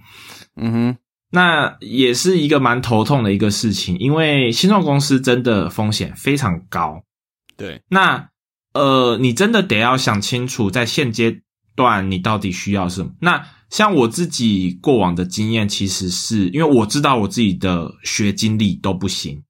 [0.56, 0.96] 嗯哼，
[1.30, 7.02] 那也是一个蛮头痛的一个事情，因为新创公司真的风险非常高。
[7.56, 8.28] 对，那
[8.74, 11.40] 呃，你真的得要想清楚，在现阶
[11.74, 13.12] 段你到底需要什么。
[13.20, 19.42] 那像我自己过往的经验，其实是因为我知道我自己的学经历都不行。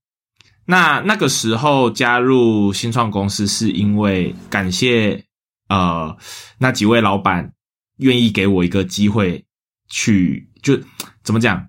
[0.64, 5.24] 那那个时候加入新创公司，是因为感谢
[5.68, 6.16] 呃
[6.58, 7.52] 那几位老板
[7.98, 9.44] 愿意给我一个机会
[9.88, 10.78] 去，就
[11.26, 11.68] 怎么讲？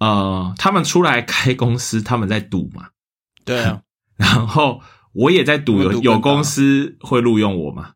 [0.00, 2.88] 呃，他们出来开公司，他们在赌嘛，
[3.44, 3.80] 对啊，
[4.18, 4.80] 然后
[5.12, 7.92] 我也在赌有有公司会录用我嘛，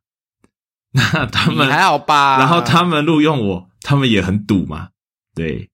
[0.95, 2.39] 那他们还好吧？
[2.39, 4.89] 然后他们录用我，他们也很赌嘛，
[5.35, 5.69] 对，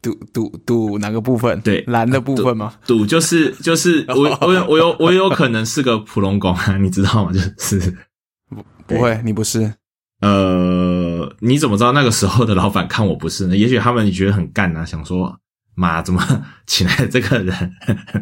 [0.00, 1.60] 赌赌赌哪个部分？
[1.60, 2.74] 对蓝的部分吗？
[2.86, 7.32] 赌就是就是 我我有我有我有可能是个普通工啊，你知道吗？
[7.32, 7.96] 就是
[8.48, 9.74] 不不会，你不是。
[10.22, 13.56] 呃，你怎么知道那个时候的老板看我不是呢？
[13.56, 15.36] 也许他们觉得很干啊，想说
[15.74, 16.22] 妈怎么
[16.66, 17.72] 请来这个人，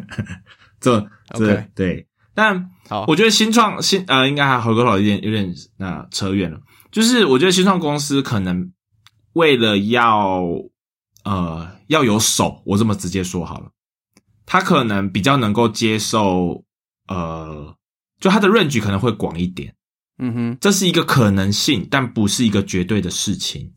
[0.81, 0.99] 这
[1.35, 6.59] 这 OK 对，但好，我觉得新创新呃，应该还回过头有点有点那、扯远了。
[6.91, 8.71] 就是我觉得新创公司可能
[9.33, 10.43] 为了要
[11.23, 13.69] 呃要有手，我这么直接说好了，
[14.47, 16.63] 他可能比较能够接受
[17.07, 17.75] 呃，
[18.19, 19.75] 就他的 range 可能会广一点，
[20.21, 23.73] 嗯哼，这是一个可能性，但不是一个绝对的事情。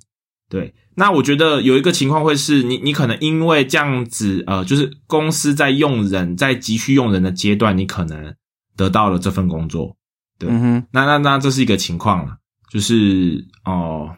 [0.51, 8.35] 对，那我觉得有一个情况会是你，你可能因为这样子，呃，就是公司在用人，在急需用人的阶段，你可能
[8.77, 9.97] 得到了这份工作。
[10.39, 10.51] 对
[10.93, 12.37] 那那那这是一个情况了，
[12.71, 14.17] 就是哦、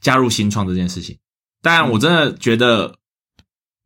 [0.00, 1.18] 加入新创这件事情。
[1.62, 2.96] 但我真的觉得，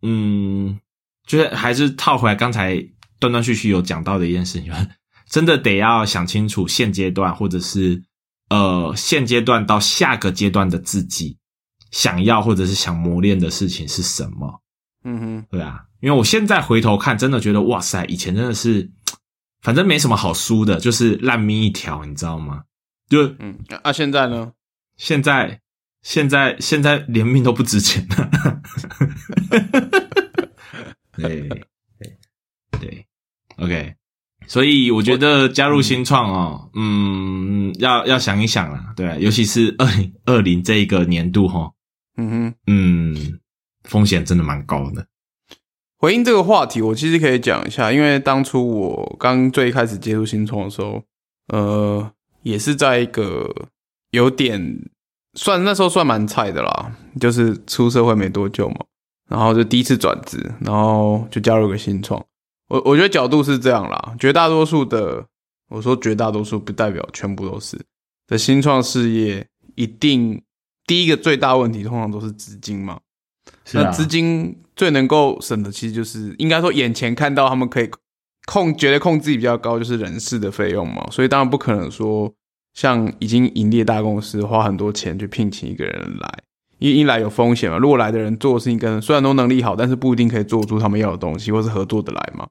[0.01, 0.81] 嗯，
[1.27, 2.77] 就是还是套回来刚才
[3.21, 4.89] 断断续续有讲到的一件事情，就是
[5.29, 8.03] 真的得要想清楚现阶段或者是
[8.49, 11.37] 呃现阶段到下个阶段的自己
[11.91, 14.63] 想要或者是想磨练的事情是什么。
[15.05, 18.91] 嗯哼，对啊，因为我现在回头看，真的觉得哇塞，以前真的是，
[19.63, 22.65] 反正没什么好输的，就是烂命一条，你知道吗？
[23.09, 24.53] 就嗯，啊，现在呢？
[24.97, 25.61] 现在，
[26.03, 28.61] 现在，现在连命都不值钱了。
[31.17, 32.19] 对对
[32.81, 33.07] 对
[33.59, 33.95] ，OK，
[34.47, 41.73] 所以我觉得加入新创哦，嗯，要要想一想啦，对啊、尤其是二零二零这一个年度哈，
[42.17, 43.41] 嗯哼，嗯，
[43.85, 45.07] 风险真的蛮高的。
[45.99, 51.03] 回应这个话题，我其实可以讲一下，因为当初我刚最开始接触新创的时候，
[51.49, 53.51] 呃，也是在一个
[54.11, 54.79] 有点
[55.35, 58.77] 算那时候算蛮菜的啦，就是出社会没多久嘛，
[59.29, 62.25] 然后就第一次转职，然后就加入个新创。
[62.69, 65.27] 我我觉得角度是这样啦，绝大多数的，
[65.69, 67.81] 我说绝大多数不代表全部都是
[68.27, 70.43] 的新创事业，一定
[70.85, 72.99] 第一个最大问题通常都是资金嘛。
[73.73, 77.89] 那资金最能够省的，其实就是应该说眼前看到他们可以
[78.47, 81.07] 控，觉得控制比较高，就是人事的费用嘛。
[81.11, 82.33] 所以当然不可能说
[82.75, 86.39] 像已经盈利的大公司花很多钱去聘请一个人来，
[86.79, 87.79] 一一来有风险嘛。
[87.79, 92.47] 如果来的人做的事情跟虽然都能力好，但是不一定可以做出他们要的东西，或是合作的来嘛。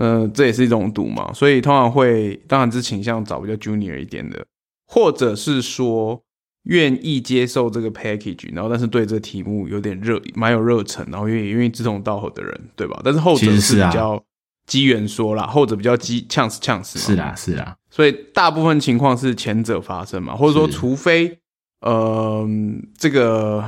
[0.00, 1.30] 那这也是一种赌嘛。
[1.32, 4.44] 所以通常会，当然是倾向找比较 junior 一点的，
[4.88, 6.22] 或者是说。
[6.64, 13.00] 愿意接受这个 package，然后但是对这个题目有点热，蛮有热忱，然后愿意愿意志同道合的人，对吧？
[13.02, 14.22] 但是后者是啊比较
[14.66, 17.04] 机缘说啦，后者比较机呛死呛死嘛。
[17.06, 21.38] 是啦，是啦，所以大部分情况是前者发生嘛，或者说除非
[21.80, 22.46] 呃
[22.98, 23.64] 这个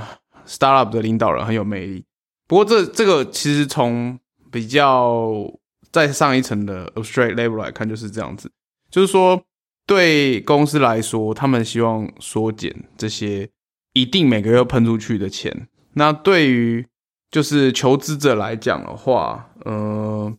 [0.47, 2.05] startup 的领导人很有魅力，
[2.47, 4.19] 不过这这个其实从
[4.51, 5.51] 比较
[5.93, 8.51] 再上一层的 abstract level 来看，就是这样子，
[8.91, 9.41] 就是说
[9.87, 13.51] 对公司来说，他们希望缩减这些
[13.93, 15.69] 一定每个月喷出去的钱。
[15.95, 16.87] 那对于
[17.31, 20.35] 就是求职者来讲的话，呃，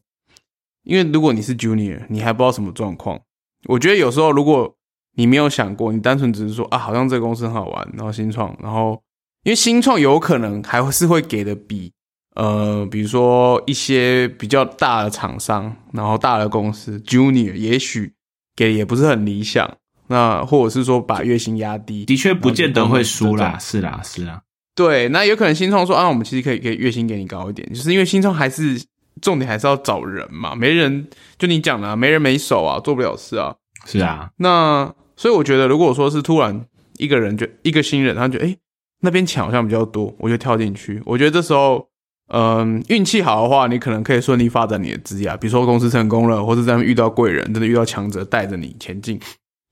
[0.84, 3.22] 因为如果你是 junior，你还不知道什么状况，
[3.68, 4.76] 我觉得有时候如果
[5.16, 9.00] 你没有想过，你单纯只是说啊，好像这个公司很好玩，然后新创，然后
[9.44, 11.94] 因为新创有可能还是会给的比
[12.36, 18.14] 呃，比如说一些比较大的厂商，然后大的公司 junior 也许
[18.56, 19.70] 给也不是很理想，
[20.08, 24.42] 那或者是说把月薪压低，的确不见得会输啦，是啦，是啦，
[24.76, 28.82] 对，那有可能新创说啊，我们其实可以给月薪给你高一点，就是因为新创还是
[29.22, 33.56] 重点还是要找人嘛，没人就你讲的、啊，没人没手啊，做不了事啊。
[33.86, 36.66] 是啊，那所以我觉得，如果说是突然
[36.98, 38.58] 一个人就一个新人，他觉得诶
[39.02, 41.02] 那边钱好像比较多，我就跳进去。
[41.06, 41.86] 我觉得这时候，
[42.30, 49.20] 嗯、运气好的话，你可能可以顺利发展你的职业啊，比如说公司成功了，或者在遇到贵人，真的遇到强者带着你前进。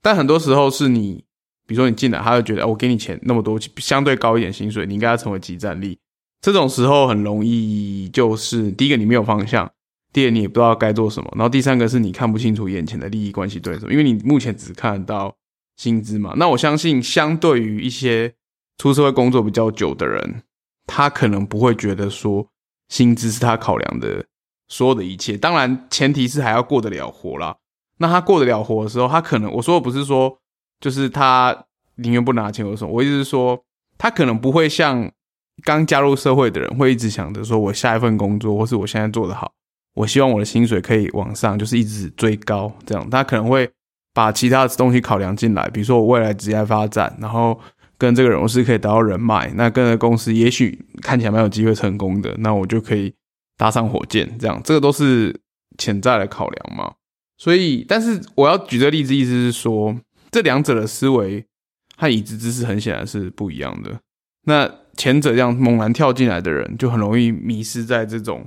[0.00, 1.24] 但很多时候是你，
[1.66, 5.98] 比如说你进来，他就觉得、哦我给你钱那么多，相对高一点薪水，你应该要成为集战力。
[6.40, 9.70] 这种时候很容易就是第一个你没有方向，
[10.12, 15.34] 第二你也不知道该做什么，然后第三个是你看不清楚眼前的利益关系对手，因为你目前只看得到
[15.76, 16.34] 薪资嘛。
[16.36, 18.34] 那我相信，相对于一些
[18.78, 20.42] 出社会工作比较久的人，
[20.94, 22.46] 他可能不会觉得说
[22.90, 24.22] 薪资是他考量的
[24.68, 25.38] 所有的一切。
[25.38, 27.56] 当然，前提是还要过得了活啦。
[27.96, 30.36] 那他过得了活的时候，他可能我说的不是说
[30.80, 33.58] 就是他宁愿不拿钱或什么，我意思是说，
[33.96, 35.10] 他可能不会像
[35.64, 39.50] 刚加入社会的人会一直想着说我下一份工作或是我现在做得好，
[39.94, 43.08] 我希望我的薪水可以往上，就是一直追高这样。
[43.08, 43.70] 他可能会
[44.12, 47.58] 把其他的东西考量进来，比如说我未来职业发展，然后
[48.02, 53.14] 跟这个人我是可以得到人脉，那跟着公司也许看起来蛮有机会成功的，那我就可以
[53.56, 55.40] 搭上火箭，这样这个都是
[55.78, 56.94] 潜在的考量嘛。
[57.38, 59.96] 所以，但是我要举这例子，意思是说，
[60.32, 61.46] 这两者的思维
[61.96, 64.00] 和已知知识很显然是不一样的。
[64.46, 68.44] 那前者这样猛然跳进来的人，就很容易迷失在这种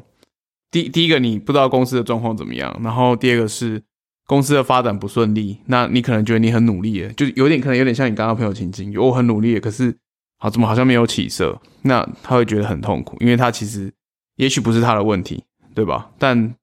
[0.70, 3.82] 第第一个你不知道公司的状况怎么样，然后第二个是
[4.26, 9.96] 公司的发展不顺利，那你可能觉得你很努力，就有点可能有点像你刚刚朋友情境，我很努力，可是
[10.38, 13.94] 好怎么好像没有起色，那他会觉得很痛苦，因为他其实
[14.36, 16.12] 也许不是他的问题，对吧？
[16.18, 16.56] 但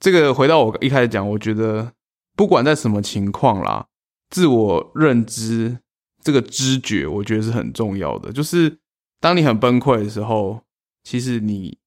[0.00, 1.92] 这个回到我一开始讲，我觉得
[2.36, 3.86] 不管在什么情况啦，
[4.28, 5.78] 自我认知
[6.22, 8.32] 这个知觉，我觉得是很重要的。
[8.32, 8.78] 就是
[9.20, 10.62] 当你很崩溃的时候，
[11.04, 11.78] 其实你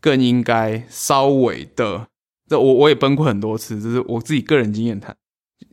[0.00, 2.08] 更应该稍微的，
[2.48, 5.16] 这我我也崩溃很多次，这是我自己个人经验谈。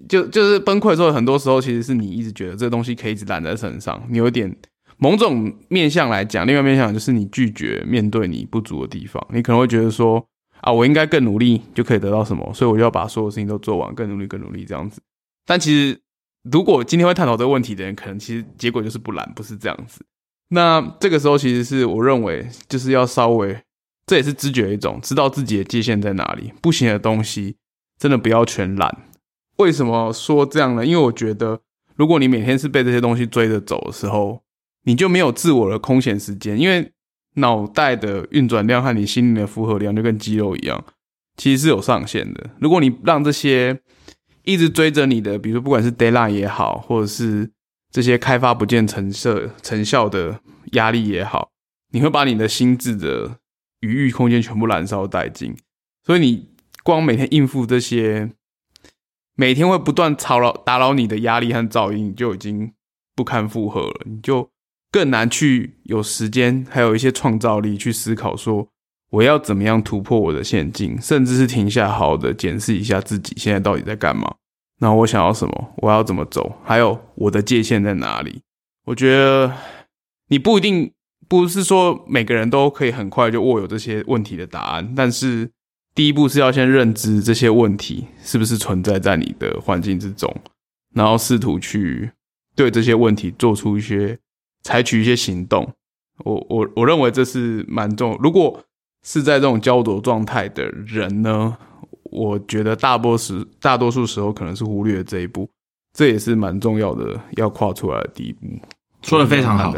[0.08, 4.54] 就就是崩溃的时候，很多时候其实是你一直觉得这个东西可以一直揽在身上，你有点
[4.98, 10.26] 某种面向来讲，另外面向就是你拒绝面对你不足的地方，你可能会觉得说
[10.62, 15.02] 啊，我应该更努力就可以得到什么，所以我就要把所有事情都做完，更努力，更努力这样子。
[15.46, 16.00] 但其实，
[16.50, 20.06] 如果今天会探讨这个问题的人，可能其实结果就是不懒，不是这样子。
[20.50, 23.58] 那这个时候，其实是我认为就是要稍微，
[24.06, 27.56] 这也是知觉一种，知道自己的界限在哪里，不行的东西
[27.98, 29.06] 真的不要全揽。
[29.58, 30.86] 为什么说这样呢？
[30.86, 31.62] 因为我觉得，
[31.96, 34.42] 如果你每天是被这些东西追着走的时候，
[34.84, 36.92] 你就没有自我的空闲时间，因为
[37.36, 40.84] 脑袋的运转量和你心灵的负荷量就跟肌肉一样，
[41.38, 42.50] 其实是有上限的。
[42.60, 43.80] 如果你让这些
[44.44, 47.50] 一直追着你的，比如说不管是 d a y l i n e 也好，或者是
[47.92, 50.40] 这些开发不见成色成效的
[50.74, 51.50] 压力也好，
[51.92, 53.38] 你会把你的心智的
[53.84, 55.56] 余裕空间全部燃烧殆尽。
[56.04, 56.50] 所以你
[56.84, 58.32] 光每天应付这些。
[59.36, 62.72] 每天会不断吵扰、打扰你的压力和噪音，你就已经
[63.16, 64.02] 不堪负荷了。
[64.06, 64.48] 你就
[64.92, 68.70] 更难去有时间，还有一些创造力去思考，说
[69.10, 74.36] 我要怎么样突破我的陷阱，甚至是停下，好好的检视一下自己现在到底在干嘛。
[74.78, 75.74] 那我想要什么？
[75.78, 76.60] 我要怎么走？
[76.64, 78.44] 还有我的界限在哪里？
[78.86, 79.52] 我觉得
[80.28, 80.94] 你不一定
[81.28, 85.50] 不是说每个人都可以很快就握有这些问题的答案，但是。
[85.96, 90.36] 第一步是要先认知这些问题是不是存在在你的环境之中，
[90.96, 92.10] 然后试图去
[92.56, 94.18] 对这些问题做出一些
[94.64, 95.72] 采取一些行动。
[96.26, 98.18] 我我我认为这是蛮重。
[98.20, 98.60] 如果
[99.04, 101.56] 是在这种焦灼状态的人呢，
[102.06, 105.48] 我觉得大多时大多数时候可能是忽略这一步，
[105.94, 108.48] 这也是蛮重要的要跨出来的第一步。
[109.04, 109.72] 说的非常好，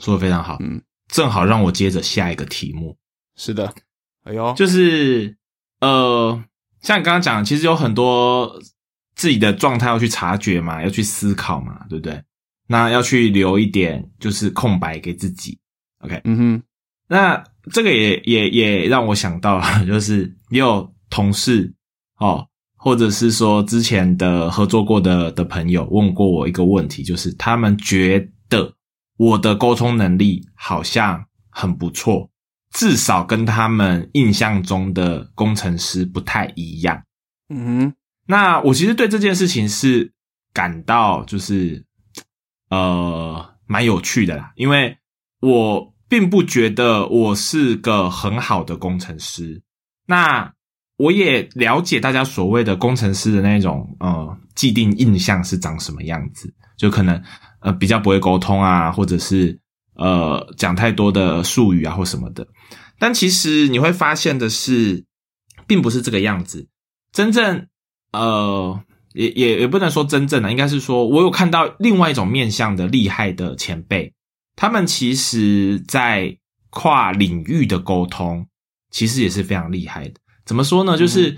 [0.00, 0.56] 说的非常好。
[0.58, 2.96] 嗯，正好让我接着下一个题目。
[3.36, 3.72] 是的，
[4.24, 5.36] 哎呦，就是。
[5.80, 6.44] 呃，
[6.82, 8.60] 像你刚刚讲，其实有很多
[9.14, 12.22] 自己的状态要去察觉嘛，要去思考嘛，对不对？
[12.68, 15.58] 那要去留一点就是空白给自己。
[16.04, 16.62] OK，嗯哼。
[17.08, 17.42] 那
[17.72, 19.58] 这个也也也让我想到，
[19.88, 21.72] 就是也有同事
[22.18, 22.46] 哦，
[22.76, 28.70] 或者是说之前的合作过的的朋友问过我一个问题，就是他们觉得
[29.20, 32.30] 我的沟通能力好像很不错，
[32.72, 37.02] 至少跟他们印象中的工程师不太一样。
[37.50, 37.92] 嗯
[38.26, 40.14] 那我其实对这件事情是
[40.54, 41.84] 感到就是
[42.70, 44.96] 呃蛮有趣的啦，因为
[45.42, 49.60] 我并不觉得我是个很好的工程师。
[50.06, 50.54] 那
[50.96, 57.22] 我也了解大家所谓的工程师的那种呃既定印象是长什么样子，就可能
[57.60, 59.58] 呃比较不会沟通啊，或者是
[59.94, 62.46] 呃讲太多的术语啊或什么的。
[62.98, 65.04] 但其实你会发现的是，
[65.66, 66.68] 并不是这个样子。
[67.12, 67.66] 真正
[68.12, 68.80] 呃，
[69.14, 74.12] 也也也不能说真正的，应该是说我有看到另外一种面向的厉害的前辈，
[74.54, 76.36] 他们其实在
[76.70, 78.46] 跨领域的沟通，
[78.90, 80.14] 其实也是非常厉害的。
[80.44, 80.98] 怎么说呢？
[80.98, 81.36] 就是、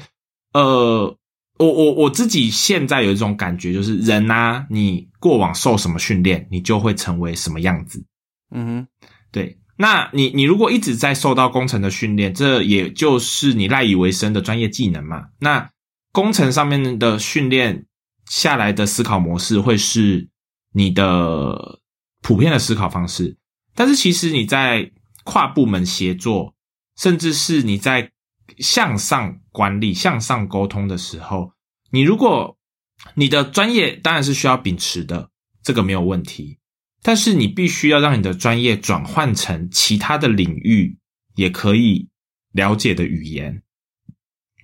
[0.52, 1.16] 呃，
[1.58, 8.04] 我我我自己现在有一种感觉，就是人啊，你过往受什么训练，你就会成为什么样子。
[8.50, 15.26] 嗯哼对，那你你如果一直在受到工程的训练，这也就是你赖以为生的专业技能嘛。
[15.38, 15.70] 那
[16.10, 17.86] 工程上面的训练
[18.28, 20.28] 下来的思考模式，会是
[20.72, 21.80] 你的
[22.22, 23.36] 普遍的思考方式。
[23.74, 24.90] 但是其实你在
[25.24, 26.54] 跨部门协作，
[26.96, 28.10] 甚至是你在
[28.58, 31.52] 向上管理、向上沟通的时候，
[31.90, 32.56] 你如果
[33.14, 35.30] 你的专业当然是需要秉持的，
[35.62, 36.58] 这个没有问题。
[37.02, 40.98] 但是你必须要让你的专业转换成其他的领域
[41.34, 42.08] 也可以
[42.52, 43.62] 了解的语言。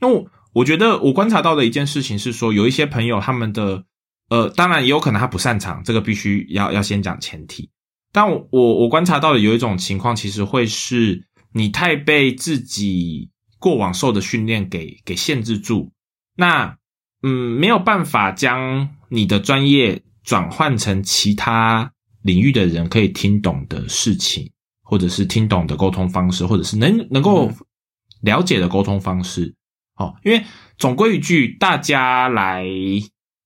[0.01, 3.85] 那我我觉得我观察到的一件事情是说，有一些朋友他们的
[4.29, 7.71] 呃，当然也有可能他不擅长，这个必须要要先讲前提。
[8.13, 15.93] 但我我观察到的有一种情况，其实会是你太被自己过往受的训练给给限制住，
[16.37, 16.77] 那
[17.23, 21.93] 嗯没有办法将你的专业转换成其他
[22.23, 24.53] 领域的人可以听懂的事情，
[24.83, 27.51] 或者是听懂的沟通方式，或者是能能够
[28.21, 29.55] 了解的沟通方式。
[29.97, 30.45] 哦，因为
[30.77, 32.65] 总归一句，大家来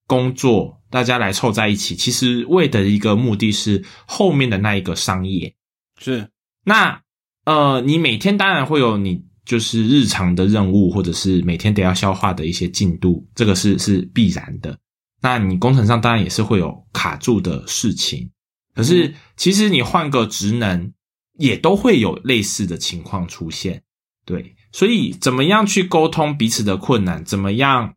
[0.07, 5.55] 工作，大家来凑在一起，其实为的一个目的是后面的那一个商业。
[5.99, 6.29] 是
[6.65, 7.01] 那
[7.45, 14.79] 呃，你每天当然会有你就是日常的任务，或者是每天得要消化的一些进度，这个是是必然的。
[15.21, 18.31] 那你工程上当然也是会有卡住的事情，
[18.75, 20.93] 可是其实你换个职能，
[21.39, 23.83] 也都会有类似的情况出现。
[24.25, 27.95] 对，所以怎么样去沟通彼此的困难，怎么样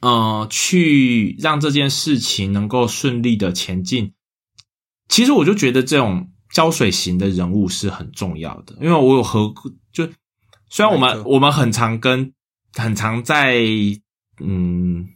[0.00, 4.12] 呃去让这件事情能够顺利的前进，
[5.08, 9.52] 其实我就觉得这种胶水型的人物是很重要的，因为我有和
[9.92, 10.08] 就
[10.74, 12.32] 虽然我们我们很常跟
[12.72, 13.62] 很常在
[14.42, 15.06] 嗯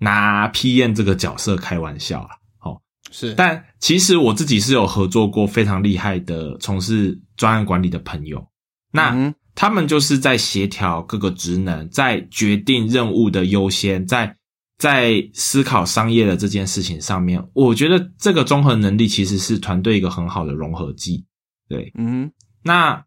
[0.00, 2.30] 拿 PM 这个角色开玩笑啊，
[2.62, 2.82] 哦，
[3.12, 8.48] 是，但其实我自己是有合作过非常厉害的从事专案管理的朋友，
[8.90, 9.10] 那。
[9.14, 14.36] 嗯他们就是在协调各个职能，在决定任务的优先，在
[14.78, 21.26] 在思考商业的这件事情上面，我觉得这个综合能力其实是团队一个很好的融合剂。
[21.68, 22.30] 对，嗯
[22.62, 23.04] 那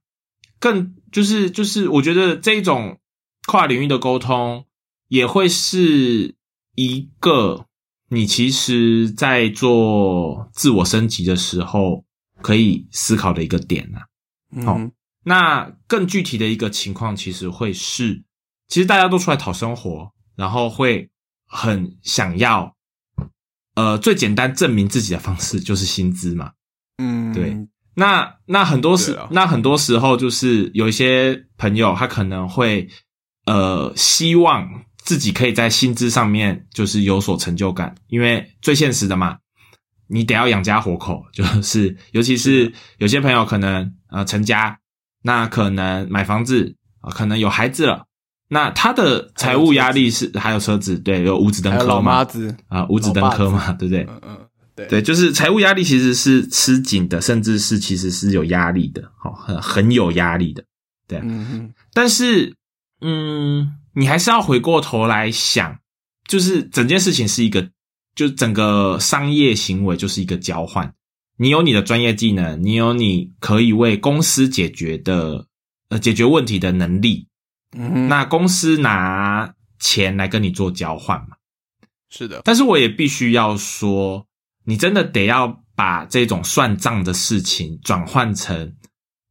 [0.59, 2.99] 更就是就是，我觉得这种
[3.47, 4.65] 跨领域的沟通
[5.07, 6.35] 也会是
[6.75, 7.65] 一个
[8.09, 12.05] 你其实在做自我升级的时候
[12.41, 14.07] 可以思考的一个点啊。
[14.65, 14.79] 好
[15.23, 18.23] 那更具体的一个情况，其实会是，
[18.67, 21.09] 其实大家都出来讨生活，然后会
[21.45, 22.75] 很想要，
[23.75, 26.53] 呃，最简单证明自己的方式就是薪资嘛。
[26.97, 27.55] 嗯对
[27.95, 32.87] 那那很多时啊，那很多时候就是有一些朋友，他可能会
[33.45, 34.67] 呃希望
[34.97, 39.37] 自己可以在薪资上面就是有所成就感，因为最现实的嘛，
[40.07, 44.79] 你得要养家活口，就是尤其是有些朋友可能呃成家，
[45.23, 48.05] 那可能买房子啊、可能有孩子了，
[48.47, 52.23] 那他的财务压力是还有车子，对，有五子登科嘛
[52.67, 54.03] 啊，五子登科嘛，对不对？
[54.07, 54.37] 嗯嗯，
[54.75, 60.63] 对对，就是财务压力其实是吃紧的，甚至是其实是有压力的，好，很很有压力的。
[61.13, 62.55] 嗯哼但是，
[63.01, 65.77] 嗯，你还是要回过头来想，
[66.25, 67.69] 就是整件事情是一个，
[68.15, 70.93] 就整个商业行为就是一个交换。
[71.35, 75.47] 你有你的专业技能，你有你可以为公司解决的
[75.89, 77.27] 呃解决问题的能力，
[77.75, 81.35] 嗯哼，那公司拿钱来跟你做交换嘛。
[82.09, 84.25] 是的，但是我也必须要说，
[84.65, 88.75] 你真的得要把这种算账的事情转换成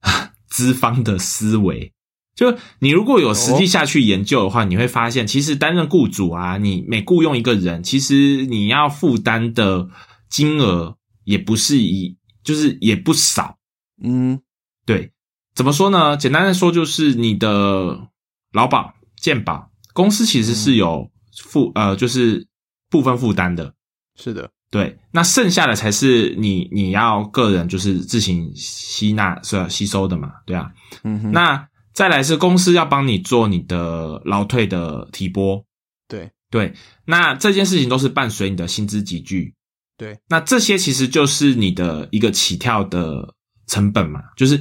[0.48, 1.92] 资方的思维。
[2.34, 9.90] 就你如果有实际下去研究的话，你会发现，其实担任雇主啊，你每雇佣一个人，其实你要负担的
[10.30, 13.58] 金额也不是一，就是也不少。
[14.02, 14.40] 嗯，
[14.86, 15.12] 对，
[15.54, 16.16] 怎么说呢？
[16.16, 18.08] 简单的说，就是你的
[18.52, 21.10] 劳保、健保，公司其实是有
[21.44, 22.46] 负呃，就是
[22.88, 23.74] 部分负担的。
[24.16, 30.70] 是的，对，那剩下的才是你你要个人就是自行吸纳是要吸收的嘛，对啊。
[31.04, 35.64] 嗯哼，那再来是公司要帮你做你的劳退的提拨，
[36.08, 36.30] 对。
[36.52, 39.54] 对，那这件事情都是伴随你的薪资集聚，
[39.96, 43.36] 对，那这些其实就是你的一个起跳的
[43.68, 44.56] 成本嘛，就是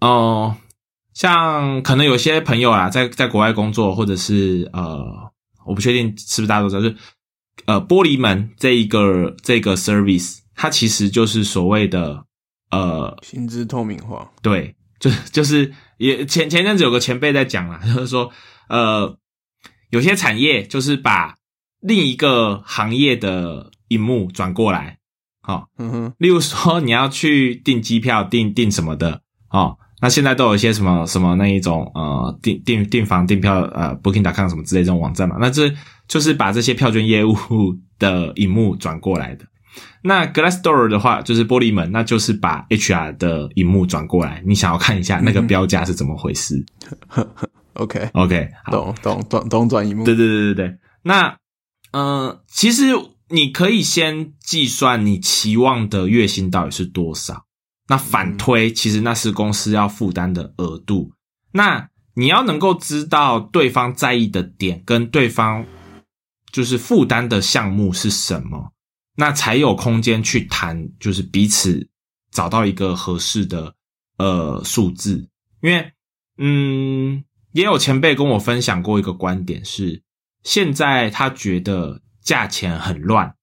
[0.00, 0.56] 哦、呃
[1.14, 5.06] 像可能有些朋友啊，在在国外工作，或者是呃，
[5.64, 6.96] 我不确定是不是大家都知道，就是
[7.66, 12.24] 呃，玻璃门这一个这个 service，它其实就是所谓的
[12.70, 18.30] 呃，薪资透明化，对，就就是也前前阵子有个前辈在讲啦， 就是说
[18.68, 19.16] 呃，
[19.90, 21.36] 有些产业就是把
[21.80, 24.98] 另一个行业的荧幕转过来，
[25.40, 35.72] 好、嗯哼，例如说你要去订机票、订订什么的哦，那现在都有一些什么什么那一种呃订订订房、订票呃 Booking.com 什么之类这种网站嘛，那这
[36.08, 37.34] 就是把这些票券业务
[37.98, 39.44] 的荧幕转过来的。
[40.02, 46.64] 那 Glassdoor 的话就是玻璃门，那就是把 HR 的荧幕转过来，你想要看一下那个标价是怎么回事、
[47.74, 51.36] OK，OK，好，懂懂懂懂转移幕，对对对对对，那
[51.92, 52.84] 呃，其实
[53.30, 57.46] 你可以先计算你期望的月薪到底是多少，
[57.88, 61.12] 那反推其实那是公司要负担的额度。
[61.52, 65.64] 那你要能够知道对方在意的点跟对方
[66.54, 68.72] 就是负担的项目是什么，
[69.16, 71.88] 那才有空间去谈，就是彼此
[72.30, 73.74] 找到一个合适的
[74.18, 75.28] 呃数字。
[75.60, 75.90] 因为
[76.38, 80.04] 嗯，也有前辈跟我分享过一个观点是，
[80.44, 83.34] 现在他觉得价钱很乱，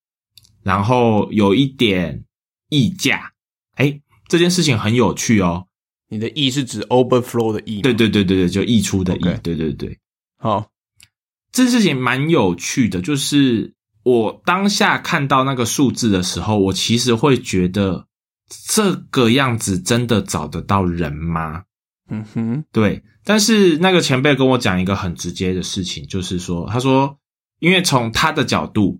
[0.63, 2.23] 然后有一点
[2.69, 3.33] 溢价，
[3.75, 3.99] 哎，
[4.29, 5.67] 这件事情很有趣哦。
[6.07, 9.99] 你的溢是指 overflow 的 E，吗对，对对对对，就溢出的溢对对对，
[10.37, 10.70] 好，
[11.51, 13.73] 这件事情蛮有趣的，就是
[14.03, 18.07] 我当下看到那个数字的时候，我其实会觉得
[18.67, 21.63] 这个样子真的找得到人吗？
[22.09, 27.17] 嗯哼，对，但是那个前辈跟我讲一个很直接的事情，就是说，他说，
[27.59, 28.99] 因为从他的角度，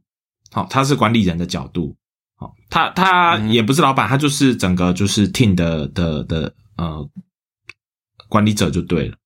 [0.52, 1.97] 好、他是管理人的角度，
[2.38, 7.10] 好、他他嗯也不是老板，他就是整个就是 team 的的的呃
[8.30, 9.18] 管理者就对了。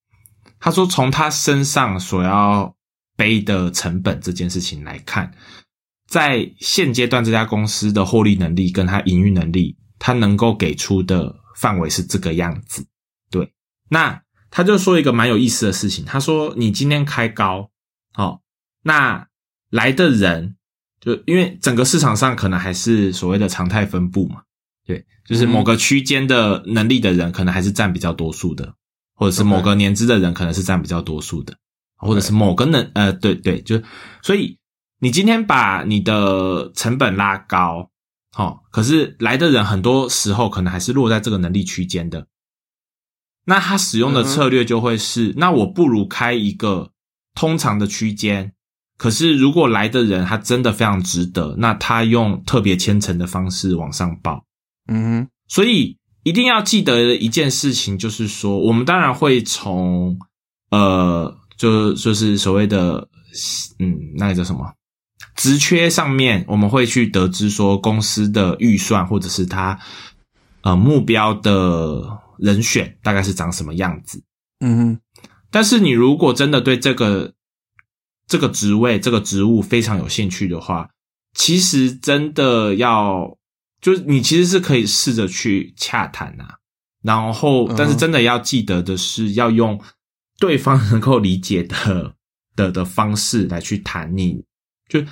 [0.59, 2.74] 他说，从他身上所要
[3.15, 5.33] 背的成本这件事情来看，
[6.07, 12.85] 在现阶段这家公司的获利能力跟它营运能力，它能够给出的范围是这个样子。
[13.29, 13.53] 对，
[13.89, 17.71] 那他就说一个蛮有意思的事情，他说你今天开高，
[18.15, 18.39] 哦，
[18.83, 19.27] 那
[19.69, 20.55] 来的人
[21.01, 24.43] 就因为整个市场上可能还是所谓的常态分布嘛，
[24.85, 28.75] 对，就是某个区间的能力的人可能还是占比较多数的，
[29.13, 31.57] 或者是某个年资的人可能是占比较多数的，
[31.97, 33.81] 或者是某个能呃，对对，就
[34.21, 34.57] 所以
[34.99, 37.89] 你今天把你的成本拉高，
[38.33, 42.27] 好、可是来的人很多时候可能还是落在这个能力区间的。
[43.45, 46.91] 那他使用的策略就会是，那我不如开一个
[47.35, 48.53] 通常的区间，
[48.97, 54.43] 可是如果来的人他真的非常值得，那他用特别千层的方式往上报。
[54.87, 60.17] 嗯哼，所以一定要记得一件事情就是说，我们当然会从
[60.71, 63.07] 呃，就就是所谓的
[63.79, 64.73] 嗯，那个叫什么？
[65.35, 69.77] 职缺上面，我们会去得知说公司的预算或者是他
[70.61, 74.23] 呃目标的人选大概是长什么样子。
[74.61, 74.99] 嗯哼，
[75.51, 77.33] 但是你如果真的对这个
[78.27, 80.89] 这个职位、这个职务非常有兴趣的话，
[81.33, 83.37] 其实真的要
[83.81, 86.55] 就是你其实是可以试着去洽谈啊，
[87.03, 89.81] 然后嗯但是真的要记得的是，要用
[90.39, 92.15] 对方能够理解的
[92.55, 94.43] 的的方式来去谈你，
[94.87, 95.03] 就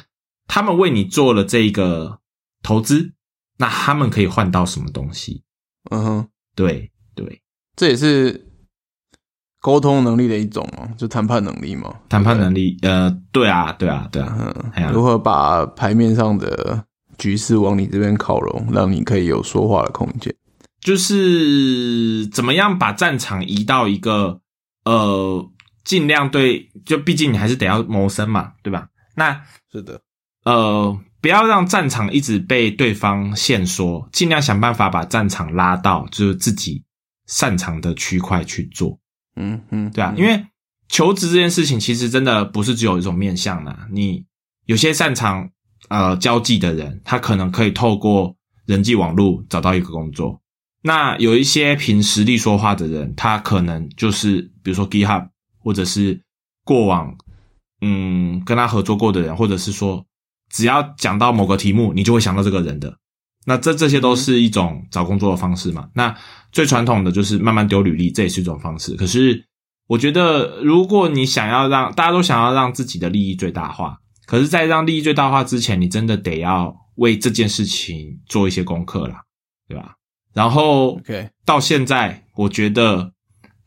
[0.48, 2.20] 他们为你做了这个
[2.62, 3.14] 投资，
[3.58, 5.44] 那他们可以换到什么东西？
[5.92, 7.42] 嗯哼，对对，
[7.76, 8.50] 这也是
[9.62, 16.86] 沟通能力的一种哦，就谈判能力嘛，谈判能力，呃，对啊，对啊，对啊，嗯，如何把牌面上的
[17.18, 20.34] 局势往你这边靠拢，让你可以有说话的空间。
[20.82, 24.42] 就是怎么样把战场移到一个
[24.86, 25.50] 呃，
[25.84, 28.88] 尽量对，就毕竟你还是得要谋生嘛，对吧？
[29.16, 30.02] 那是的，
[30.44, 36.84] 呃，不要让战场一直被对方限缩，尽量想办法把战场拉到就是自己
[37.28, 39.00] 擅长的区块去做。
[39.36, 40.46] 嗯嗯，对啊，因为
[40.90, 43.78] 求职这件事情其实真的不是只有一种面向的。
[43.92, 44.26] 你
[44.66, 45.50] 有些擅长
[45.90, 50.42] 呃交际的人，他可能可以透过人际网络找到一个工作。
[50.84, 56.22] 那有一些凭实力说话的人，他可能就是比如说 GitHub，或者是
[56.66, 57.16] 过往
[57.82, 60.06] 嗯跟他合作过的人，或者是说
[60.50, 62.98] 只要讲到某个题目，你就会想到这个人的。
[63.46, 65.90] 那这这些都是一种找工作的方式嘛？
[65.94, 66.16] 那
[66.52, 68.96] 最传统的就是慢慢丢履历，这也是一种方式。
[68.96, 69.46] 可是
[69.88, 79.22] 我觉得，如果你想要让大家都想要让自己的利益最大化，可是，在让利益最大化之前，你真的得要为这件事情做一些功课啦，
[79.68, 79.96] 对吧？
[80.34, 83.14] 然后，OK，到现在，我觉得，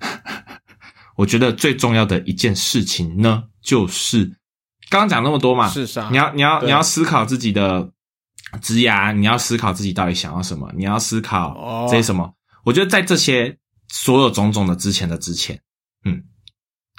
[1.16, 4.24] 我觉得最重要的一件事情呢，就是
[4.90, 5.72] 刚刚讲那么多嘛？
[6.10, 7.92] 你要你要你要思考自己的
[8.60, 12.34] 职涯，你要思考自己到底想要什么，你要思考哦这些什么。
[12.64, 13.58] 我觉得在这些
[13.88, 15.60] 所有种种的之前的之前，
[16.04, 16.24] 嗯，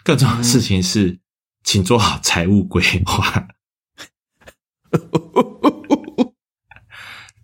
[0.03, 1.20] 更重要的事情是，
[1.63, 3.47] 请做好财务规划。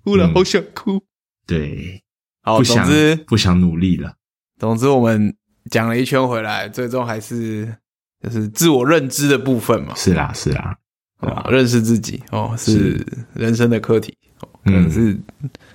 [0.04, 1.02] 哭了，嗯好想哭。
[1.46, 2.03] 对，
[2.44, 4.14] 好，不想总之，不想努力了。
[4.60, 5.34] 总之，我们
[5.72, 7.76] 讲了一圈回来，最终还是
[8.22, 10.76] 就是自我认知的部分嘛，是啦，是啦，
[11.20, 11.46] 对吧？
[11.50, 15.18] 认识自己哦，是人生的课题，哦可能嗯是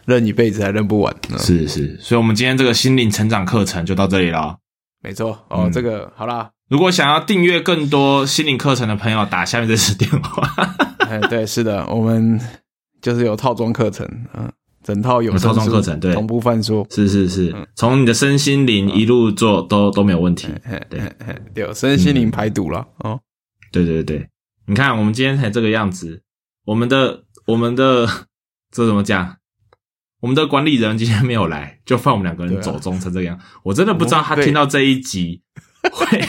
[0.04, 1.14] 认一辈子还认不完。
[1.30, 1.96] 嗯是是。
[2.00, 4.56] 所以，我们今天这个心灵成长课程就到这里了。
[5.02, 10.46] 没错哦，嗯这个好啦，如果想要订阅更多心灵课程的朋友，打下面这支电话。
[11.08, 12.38] 哎，对，是的，我们
[13.00, 14.50] 就是有套装课程，嗯，
[14.88, 16.14] 整套有有套装课程对。
[16.14, 17.66] 同步贩说，是是是，嗯。
[17.74, 20.48] 从你的身心灵一路做都都没有问题。
[20.64, 21.00] 对对。
[21.00, 21.42] 嘿嘿。
[21.56, 23.20] 有身心灵排毒了哦，
[23.70, 24.26] 对对对，
[24.66, 26.22] 你看我们今天才这个样子，
[26.64, 28.08] 我们的我们的
[28.72, 29.36] 这怎么讲？
[30.20, 33.38] 我们的管理人今天没有来，就放我们两个人走中成这个样。
[33.62, 35.42] 我真的不知道他听到这一集
[35.92, 36.24] 会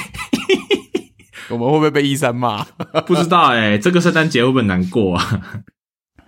[1.50, 2.64] 我们会不会被一三骂？
[3.08, 5.42] 不知道哎、这个圣诞节会不会难过啊？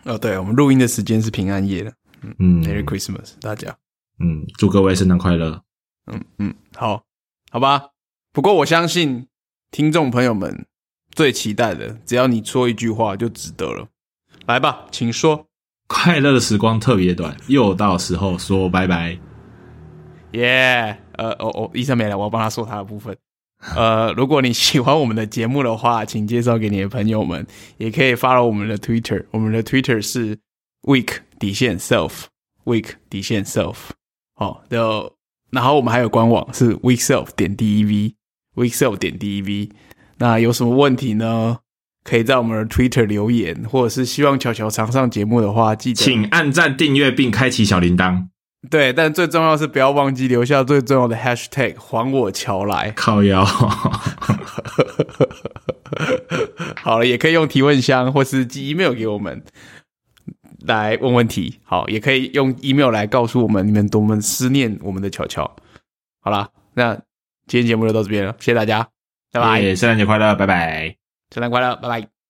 [0.05, 3.75] 哦，对，我们录音的时间是平安夜的嗯，Merry Christmas，大家。
[4.19, 5.63] 嗯，祝各位圣诞快乐。
[6.11, 7.03] 嗯嗯，好，
[7.51, 7.89] 好吧。
[8.31, 9.27] 不过我相信
[9.71, 10.65] 听众朋友们
[11.11, 13.87] 最期待的，只要你说一句话就值得了。
[14.45, 15.47] 来吧，请说。
[15.87, 19.19] 快乐的时光特别短，又到时候说拜拜。
[20.31, 23.17] 耶、呃，哦哦，医生没来，我要帮他说他的部分。
[23.75, 27.45] 呃，如果你喜欢我们的节目的话，请介绍给你的朋友们，
[27.77, 30.39] 也可以 follow 我们的 Twitter，我们的 Twitter 是
[30.83, 32.25] week 底线 self
[32.65, 33.75] weak 底线 self。
[34.35, 35.13] 好的，
[35.51, 38.13] 然后我们还有官网是 weak self 点 dev
[38.55, 39.69] weak self 点 dev。
[40.17, 41.59] 那有什么问题呢？
[42.03, 48.25] 可以在我们的 Twitter 留言，或者是希望巧巧常上节目的话，记得请按赞、订阅并开启小铃铛。
[48.69, 52.89] 对，但最重要是不要忘记留下最重要的 hashtag 还我乔来。
[52.91, 53.45] 靠腰，
[56.81, 59.43] 好了，也可以用提问箱或是寄 email 给我们
[60.65, 61.59] 来问问题。
[61.63, 65.43] 好，也可以用 email 来告诉我们你们多么思念我们的乔乔。
[66.19, 66.95] 好啦，那
[67.47, 68.87] 今天节目就到这边了，谢谢大家，
[69.31, 70.95] 拜拜，圣诞节快乐，拜拜。
[71.31, 72.20] 圣诞快乐，拜拜。